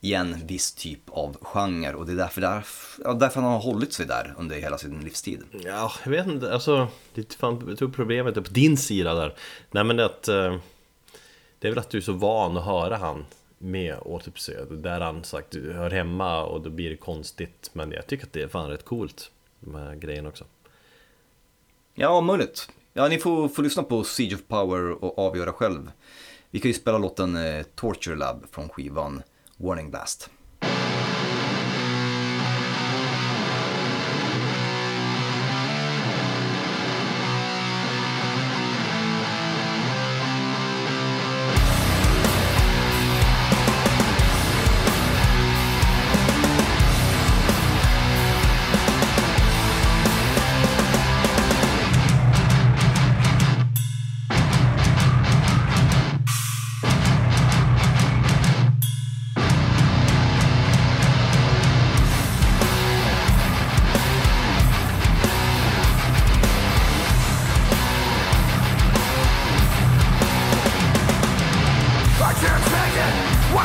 [0.00, 1.94] i en viss typ av genre.
[1.94, 2.64] Och det är därför, där,
[3.04, 5.42] ja, därför han har hållit sig där under hela sin livstid.
[5.64, 9.34] Ja, jag vet inte, alltså det fan, Jag tror problemet är på din sida där
[9.70, 10.56] Nej men det att eh,
[11.62, 13.24] det är väl att du är så van att höra han
[13.58, 18.06] med Autopsy Där han sagt du hör hemma och då blir det konstigt Men jag
[18.06, 19.30] tycker att det är fan rätt coolt
[19.60, 20.44] Med grejen också
[21.94, 22.68] Ja, möjligt.
[22.92, 25.90] Ja, ni får, får lyssna på Siege of Power och avgöra själv.
[26.50, 29.22] Vi kan ju spela låten eh, Torture Lab från skivan
[29.56, 30.30] Warning Blast.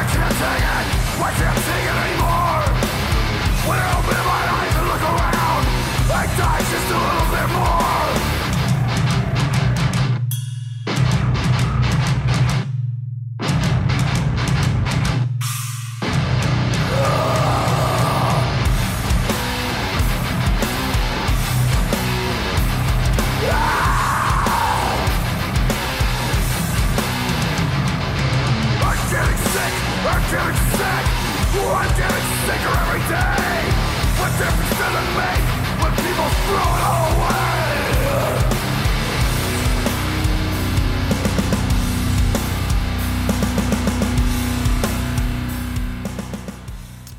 [0.08, 0.86] Can't take it?
[1.20, 2.64] Why can't take it anymore?
[3.68, 5.64] When I open my eyes and look around,
[6.12, 6.24] I
[6.72, 7.27] just a little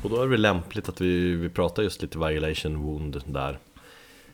[0.09, 3.59] Och då är det lämpligt att vi, vi pratar just lite Violation Wound där.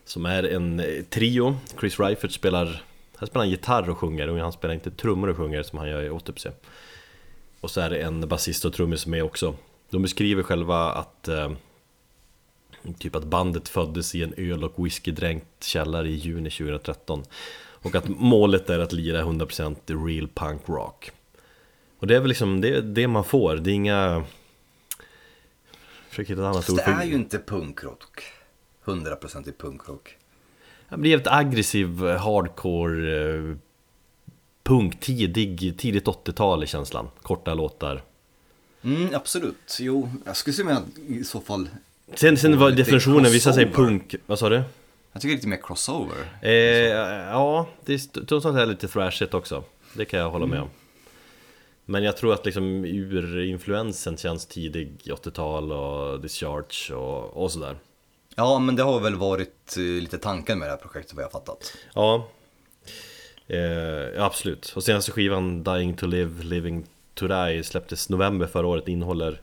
[0.06, 1.58] Som är en eh, trio.
[1.80, 2.84] Chris Reifert spelar
[3.18, 5.90] Här spelar han gitarr och sjunger och han spelar inte trummor och sjunger som han
[5.90, 6.50] gör i Autopsy
[7.62, 9.56] Och så är det en basist och trummis med också.
[9.90, 11.52] De beskriver själva att eh,
[13.00, 17.24] Typ att bandet föddes i en öl och whiskydränkt källare i juni 2013
[17.58, 19.76] Och att målet är att lira 100%
[20.08, 21.12] real punk rock.
[22.00, 24.26] Och det är väl liksom det, det man får, det är inga
[26.16, 28.24] Försöker hitta ett annat ord det är ju inte punkrock.
[28.86, 30.18] 100% i punkrock.
[30.90, 33.56] Ja, Det är jävligt aggressiv, eh, hardcore eh,
[34.64, 38.02] Punk, tidig, tidigt 80-tal i känslan Korta låtar
[38.82, 39.78] Mm, absolut.
[39.80, 41.70] Jo, jag skulle säga att i så fall...
[42.14, 44.64] Sen, sen var definitionen, vissa säger punk, vad sa du?
[45.12, 46.18] Jag tycker lite mer crossover.
[46.42, 49.64] Eh, ja, det är stundtals är lite thrashigt också
[49.94, 50.70] Det kan jag hålla med om
[51.86, 57.78] Men jag tror att liksom ur influensen känns tidig 80-tal och Discharge och, och sådär
[58.36, 61.30] Ja, men det har väl varit eh, lite tanken med det här projektet vad jag
[61.30, 61.78] har fattat.
[61.94, 62.28] Ja,
[63.48, 64.74] eh, absolut.
[64.76, 69.42] Och senaste skivan Dying to Live, Living to Die släpptes november förra året, innehåller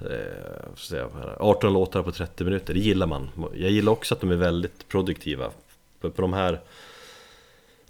[0.00, 3.30] eh, vad ska jag säga, 18 låtar på 30 minuter, det gillar man.
[3.54, 5.50] Jag gillar också att de är väldigt produktiva.
[6.00, 6.60] För på de här,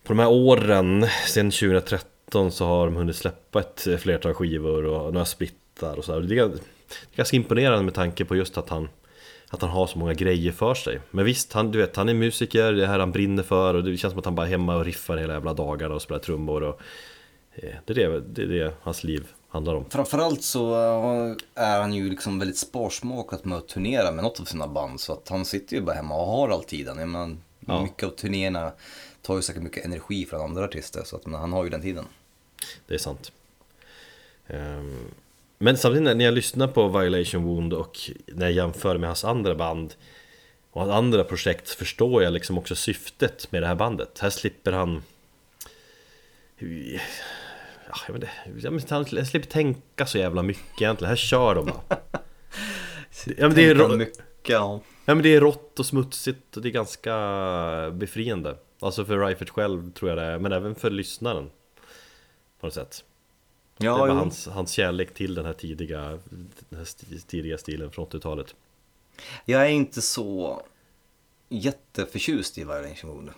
[0.02, 2.13] på de här åren, sedan 2013
[2.50, 6.20] så har de hunnit släppa ett flertal skivor och några splittar och så här.
[6.20, 6.58] Det är, är
[7.14, 8.88] ganska imponerande med tanke på just att han
[9.48, 12.14] att han har så många grejer för sig Men visst, han, du vet, han är
[12.14, 14.76] musiker, det här han brinner för och det känns som att han bara är hemma
[14.76, 16.80] och riffar hela jävla dagarna och spelar trummor och
[17.54, 21.80] eh, det, är det, det är det hans liv handlar om Framförallt så eh, är
[21.80, 25.00] han ju liksom väldigt sparsmakat med att turnera med något av sina band.
[25.00, 26.98] Så att han sitter ju bara hemma och har all tiden.
[26.98, 27.36] Jag menar,
[27.66, 27.82] Ja.
[27.82, 28.72] Mycket av turnéerna
[29.22, 31.02] tar ju säkert mycket energi från andra artister.
[31.04, 32.04] Så att men, han har ju den tiden.
[32.86, 33.32] Det är sant
[34.46, 35.10] Ehm,
[35.58, 39.54] Men samtidigt när jag lyssnar på Violation Wound och när jag jämför med hans andra
[39.54, 39.94] band
[40.70, 44.18] och hans andra projekt förstår jag liksom också syftet med det här bandet.
[44.18, 45.02] Här slipper han...
[46.58, 48.14] Ja, jag
[48.54, 51.08] vet inte, han slipper tänka så jävla mycket egentligen.
[51.08, 51.98] Här kör de bara.
[53.26, 54.80] Ja men, det är, mycket, ja.
[55.04, 57.14] ja men det är rått och smutsigt och det är ganska
[57.92, 58.56] befriande.
[58.80, 61.50] Alltså för Reifert själv tror jag det är, men även för lyssnaren.
[62.64, 63.04] På något sätt.
[63.78, 64.14] Ja, det var jo.
[64.14, 66.18] hans, hans kärlek till den här tidiga,
[66.68, 68.54] den här tidiga stilen från 80-talet.
[69.44, 70.62] Jag är inte så
[71.48, 73.30] jätteförtjust i Violation Wound.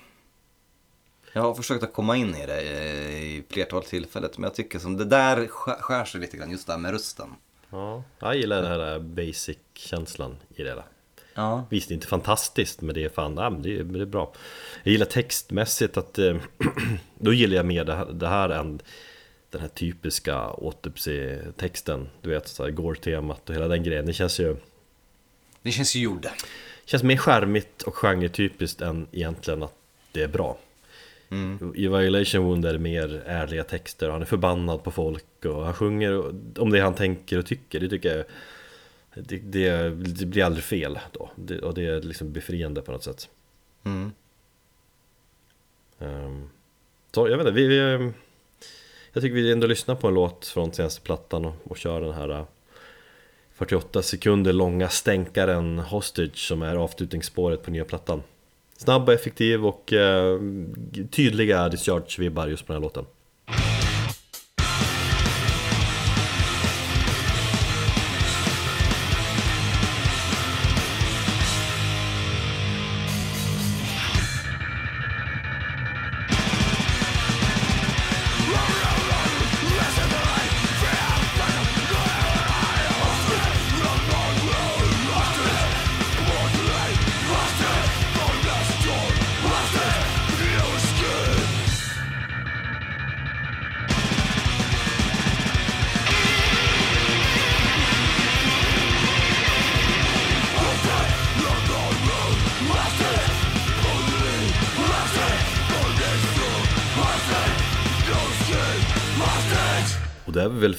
[1.33, 4.39] Jag har försökt att komma in i det eh, i flertal tillfället.
[4.39, 6.91] Men jag tycker som det där sk- skär sig lite grann, just det här med
[6.91, 7.29] rösten.
[7.71, 10.85] Ja, jag gillar den här basic-känslan i det hela.
[11.35, 11.67] Ja.
[11.71, 14.33] Visst, inte fantastiskt, men det är fan, ja, det, är, det är bra.
[14.83, 16.37] Jag gillar textmässigt att, eh,
[17.19, 18.81] då gillar jag mer det här, det här än
[19.57, 22.09] den här typiska autopsy-texten.
[22.23, 24.07] Du vet, så här Gore-temat och hela den grejen.
[24.07, 24.57] Det känns ju,
[25.63, 26.27] Det känns ju gjord.
[26.85, 29.75] känns mer charmigt och genretypiskt än egentligen att
[30.13, 30.59] det är bra.
[31.75, 35.75] I Violation Wound är det mer ärliga texter, han är förbannad på folk och han
[35.75, 36.29] sjunger
[36.59, 37.81] om det han tänker och tycker.
[37.81, 38.25] Det tycker jag
[39.15, 41.31] det, det, det blir aldrig fel då.
[41.37, 43.29] Det, och det är liksom befriande på något sätt.
[43.85, 44.13] Mm.
[45.99, 46.51] Ehm,
[47.13, 48.13] så jag vet inte, vi, vi,
[49.17, 52.13] jag tycker vi ändå lyssnar på en låt från senaste plattan och, och kör den
[52.13, 52.45] här äh,
[53.55, 58.23] 48 sekunder långa stänkaren Hostage som är avslutningsspåret på nya plattan.
[58.77, 60.41] Snabb och effektiv och eh,
[61.11, 63.05] tydliga discharge-vibbar just på den här låten.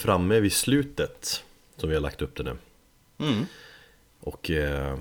[0.08, 1.44] Framme vid slutet
[1.78, 2.58] som vi har lagt upp det nu.
[3.18, 3.46] Mm.
[4.20, 4.98] Och eh,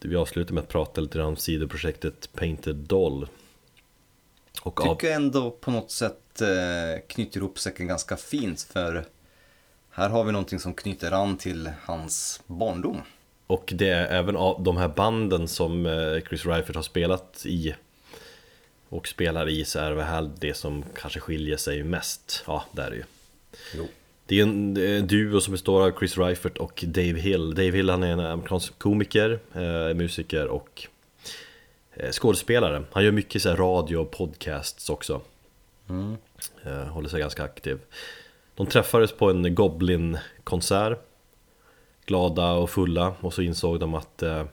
[0.00, 3.28] vi avslutar med att prata lite grann om sidoprojektet Painted Doll.
[4.62, 9.04] Och av, Tycker jag ändå på något sätt eh, knyter ihop säcken ganska fint för
[9.90, 13.00] här har vi någonting som knyter an till hans barndom.
[13.46, 17.74] och det är även av de här banden som eh, Chris Reifert har spelat i
[18.88, 22.44] och spelar i så är det här det som kanske skiljer sig mest.
[22.46, 23.04] Ja, det är det ju.
[23.74, 23.88] Jo.
[24.26, 27.54] Det är en, en duo som består av Chris Reifert och Dave Hill.
[27.54, 30.86] Dave Hill han är en amerikansk komiker, eh, musiker och
[31.94, 32.84] eh, skådespelare.
[32.92, 35.20] Han gör mycket så radio och podcasts också.
[35.88, 36.16] Mm.
[36.62, 37.78] Eh, håller sig ganska aktiv.
[38.54, 40.98] De träffades på en Goblin-konsert.
[42.06, 44.44] Glada och fulla och så insåg de att eh,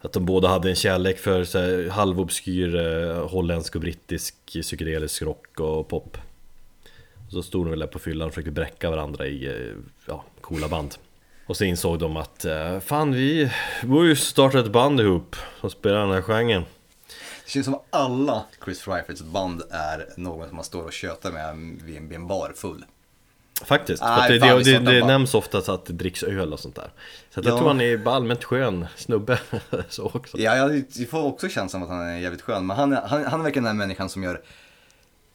[0.00, 5.22] att de båda hade en kärlek för så här, halvobskyr eh, holländsk och brittisk psykedelisk
[5.22, 6.18] rock och pop.
[7.30, 9.74] Så stod de väl där på fyllan och försökte bräcka varandra i eh,
[10.06, 10.94] ja, coola band.
[11.46, 13.50] Och så insåg de att eh, fan vi
[13.82, 16.64] borde ju starta ett band ihop som spelar den här genren.
[17.44, 21.32] Det känns som att alla Chris Reiferts band är någon som man står och tjötar
[21.32, 22.84] med vid en, bar full.
[23.64, 26.74] Faktiskt, att det, fan, det, det, det nämns ofta att det dricks öl och sånt
[26.74, 26.90] där.
[27.30, 27.58] Så jag Ja.
[27.58, 29.38] tror han är allmänt skön snubbe
[29.88, 30.38] så också.
[30.38, 32.66] Ja, jag, får också känslan som att han är jävligt skön.
[32.66, 34.40] Men han, han, han är verkligen den här människan som gör...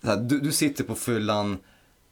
[0.04, 1.58] Här, du, du sitter på fyllan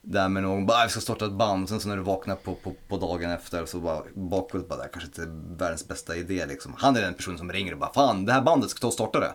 [0.02, 2.36] Där med någon, bara "Ah, vi ska starta ett band, sen så när du vaknar
[2.36, 5.88] på, på, på dagen efter så bara bakåt bara, det här kanske inte är världens
[5.88, 6.74] bästa idé liksom.
[6.78, 8.94] Han är den personen som ringer och bara, fan det här bandet ska ta och
[8.94, 9.32] starta det.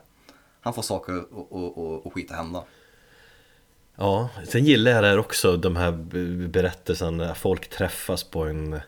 [0.61, 2.65] Han får saker och, och, och, och skit att hända.
[3.97, 8.45] Ja, sen gillar jag det här också, de här be- berättelserna när folk träffas på
[8.45, 8.81] en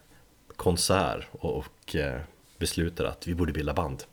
[0.56, 2.20] konsert och, och eh,
[2.58, 4.04] beslutar att vi borde bilda band.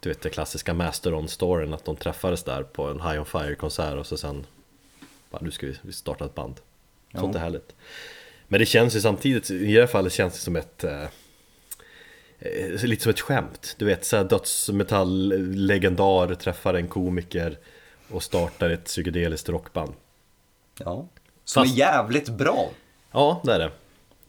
[0.00, 4.06] Du vet den klassiska Masteron-storyn att de träffades där på en High On Fire-konsert och
[4.06, 4.46] så sen
[5.34, 6.60] bara, nu ska vi, vi starta ett band.
[7.14, 7.74] Sånt är härligt.
[8.48, 11.02] Men det känns ju samtidigt, i det här fallet känns det som ett eh,
[12.38, 17.58] eh, Lite som ett skämt, du vet såhär dödsmetall-legendar träffar en komiker
[18.10, 19.92] och startar ett psykedeliskt rockband
[20.78, 21.08] Ja.
[21.44, 22.70] Som Fast- är jävligt bra.
[23.12, 23.70] Ja, det är det.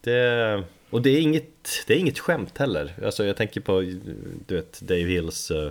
[0.02, 2.94] det och det är, inget, det är inget skämt heller.
[3.06, 3.82] Alltså jag tänker på,
[4.48, 5.70] du vet, Dave Hills uh,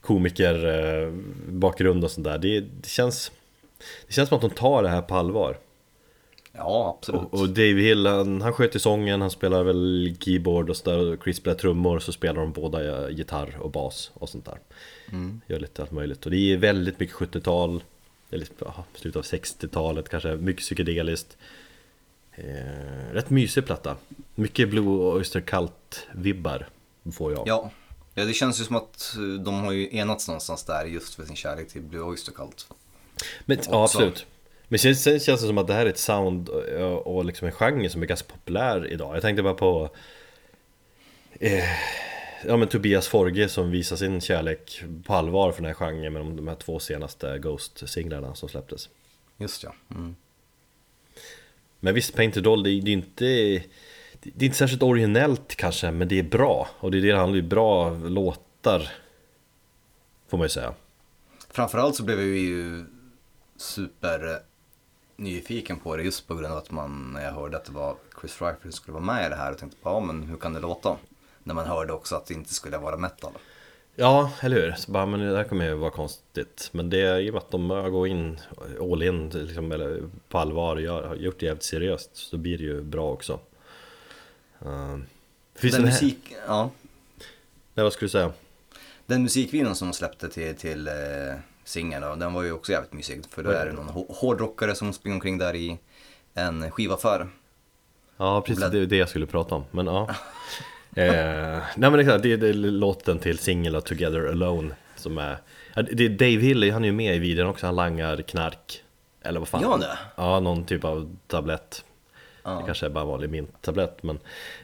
[0.00, 2.38] komikerbakgrund bakgrund och sånt där.
[2.38, 3.32] Det, det, känns,
[4.06, 5.58] det känns som att de tar det här på allvar.
[6.52, 7.20] Ja, absolut.
[7.22, 10.98] Och, och Dave Hill, han, han sköter sången, han spelar väl keyboard och sådär.
[10.98, 14.58] och Chris spelar trummor, så spelar de båda gitarr och bas och sånt där.
[15.46, 16.24] Gör lite allt möjligt.
[16.24, 17.82] Och det är väldigt mycket 70-tal,
[18.30, 21.36] eller ja, slutet av 60-talet kanske, mycket psykedeliskt.
[22.36, 23.96] Eh, rätt mysig platta.
[24.34, 26.66] Mycket Blue Oyster Cult-vibbar
[27.12, 27.48] får jag.
[27.48, 27.70] Ja.
[28.14, 31.24] ja, det känns ju som att eh, de har ju enats någonstans där just för
[31.24, 32.66] sin kärlek till Blue Oyster Cult.
[33.44, 34.26] Men, ja, absolut.
[34.68, 37.46] Men sen, sen känns det som att det här är ett sound och, och liksom
[37.46, 39.16] en genre som är ganska populär idag.
[39.16, 39.90] Jag tänkte bara på
[41.40, 41.64] eh,
[42.46, 46.22] Ja men Tobias Forge som visar sin kärlek på allvar för den här genren med
[46.22, 48.88] de, de här två senaste Ghost-singlarna som släpptes.
[49.38, 49.74] Just ja.
[49.90, 50.16] Mm.
[51.80, 53.24] Men visst, Painted Doll, det är det är inte
[54.22, 56.68] Det är inte särskilt originellt kanske, men det är bra.
[56.78, 58.90] Och det är det det handlar ju bra låtar
[60.28, 60.74] Får man ju säga.
[61.50, 62.84] Framförallt så blev jag ju
[63.56, 64.36] super eh,
[65.16, 67.96] nyfiken på det just på grund av att man, när jag hörde att det var
[68.20, 70.36] Chris Pfeiffer som skulle vara med i det här och tänkte på, ja men hur
[70.36, 70.96] kan det låta?
[71.42, 73.32] När man hörde också att det inte skulle vara metal.
[73.96, 74.72] Ja, eller hur?
[74.72, 77.68] Så bara, men det här kommer ju vara konstigt Men det är ju att de
[77.92, 78.40] gått in
[78.80, 82.58] all in liksom, eller på allvar och gör- har gjort det jävligt seriöst Så blir
[82.58, 83.40] det ju bra också
[84.66, 84.96] uh,
[85.54, 86.02] Finns Den det här...
[86.02, 86.70] musik, ja,
[87.74, 88.32] Nej, vad skulle du säga?
[89.06, 90.94] den musikvideon som de släppte till, till eh,
[91.64, 93.22] singeln då, den var ju också jävligt mysig.
[93.30, 95.78] För då är det någon hå- hårdrockare som springer omkring där i
[96.34, 97.28] en skivaffär.
[98.16, 100.08] Ja, precis, det är det jag skulle prata om, men ja
[100.96, 105.18] eh, Nej men exakt, det är, det är låten till singel av Together Alone som
[105.18, 105.38] är
[105.74, 108.84] ja, det är Dave Hill, han är ju med i videon också, han langar knark
[109.22, 109.98] Eller vad fan han det?
[110.16, 111.84] Ja, någon typ av tablett
[112.46, 112.50] Ja.
[112.50, 114.18] Det kanske är bara en vanlig minttablett men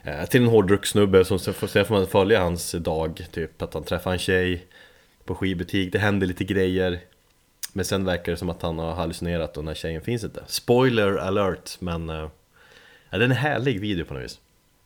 [0.05, 3.75] eh, Till en hårdrockssnubbe som sen får, sen får man följa hans dag Typ att
[3.75, 4.67] han träffar en tjej
[5.31, 7.01] På skivbutik, det händer lite grejer
[7.73, 10.45] Men sen verkar det som att han har hallucinerat och den här tjejen finns inte
[10.47, 12.29] Spoiler alert men eh,
[13.11, 14.41] ja, Den är en härlig video på något vis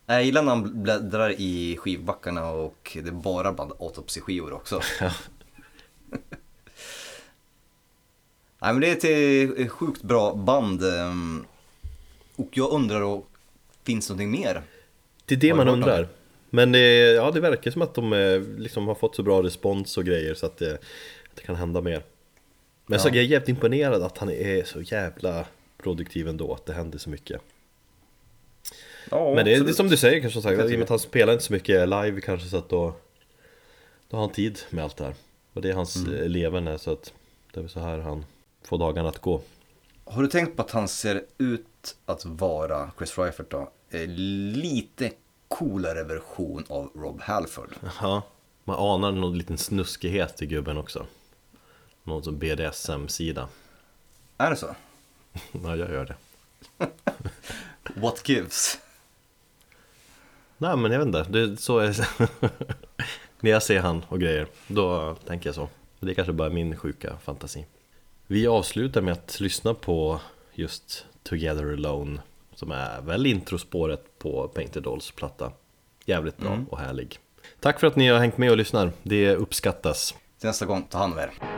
[0.06, 4.80] Jag gillar när han bläddrar i skivbackarna och det är bara bland autopsyskivor också.
[8.60, 10.84] Nej men det är ett eh, sjukt bra band.
[10.84, 11.44] ehm,
[12.36, 13.24] Och jag undrar då,
[13.84, 14.62] finns det någonting mer?
[15.24, 16.08] Det är det man undrar
[16.54, 19.98] Men det, ja, det verkar som att de eh, liksom har fått så bra respons
[19.98, 20.80] och grejer så att det, att
[21.34, 22.02] det kan hända mer.
[22.86, 23.14] Men så Ja.
[23.14, 25.46] jag är jävligt imponerad att han är så jävla
[25.78, 27.40] produktiv ändå, att det händer så mycket.
[29.10, 30.88] Ja, Men det är, det är som du säger kanske sagt, i och med att
[30.88, 32.94] han spelar inte så mycket live kanske så att då
[34.08, 35.14] Då har han tid med allt det här.
[35.52, 36.30] Och det är hans mm.
[36.30, 37.12] leverne så att
[37.52, 38.24] Det är väl så här han
[38.62, 39.40] får dagarna att gå.
[40.04, 45.10] Har du tänkt på att han ser ut att vara, Chris Pfeiffer då, eh, lite
[45.58, 47.74] coolare version av Rob Halford?
[48.00, 48.22] Ja,
[48.64, 51.06] man anar någon liten snuskighet i gubben också.
[52.02, 53.48] Någon som BDSM-sida
[54.36, 54.74] Är det så?
[55.52, 56.16] Ja, jag gör det.
[57.94, 58.78] What gives?
[60.58, 62.08] Nej men jag vet inte, det, så är
[63.40, 65.68] När jag ser han och grejer, då tänker jag så.
[66.00, 67.66] Det är kanske bara min sjuka fantasi.
[68.26, 70.20] Vi avslutar med att lyssna på
[70.54, 72.20] just Together Alone
[72.54, 75.52] Som är väl introspåret på Painted Dolls platta.
[76.04, 77.18] Jävligt bra och härlig.
[77.60, 80.14] Tack för att ni har hängt med och lyssnar, det uppskattas.
[80.38, 81.53] Till nästa gång, ta hand om er.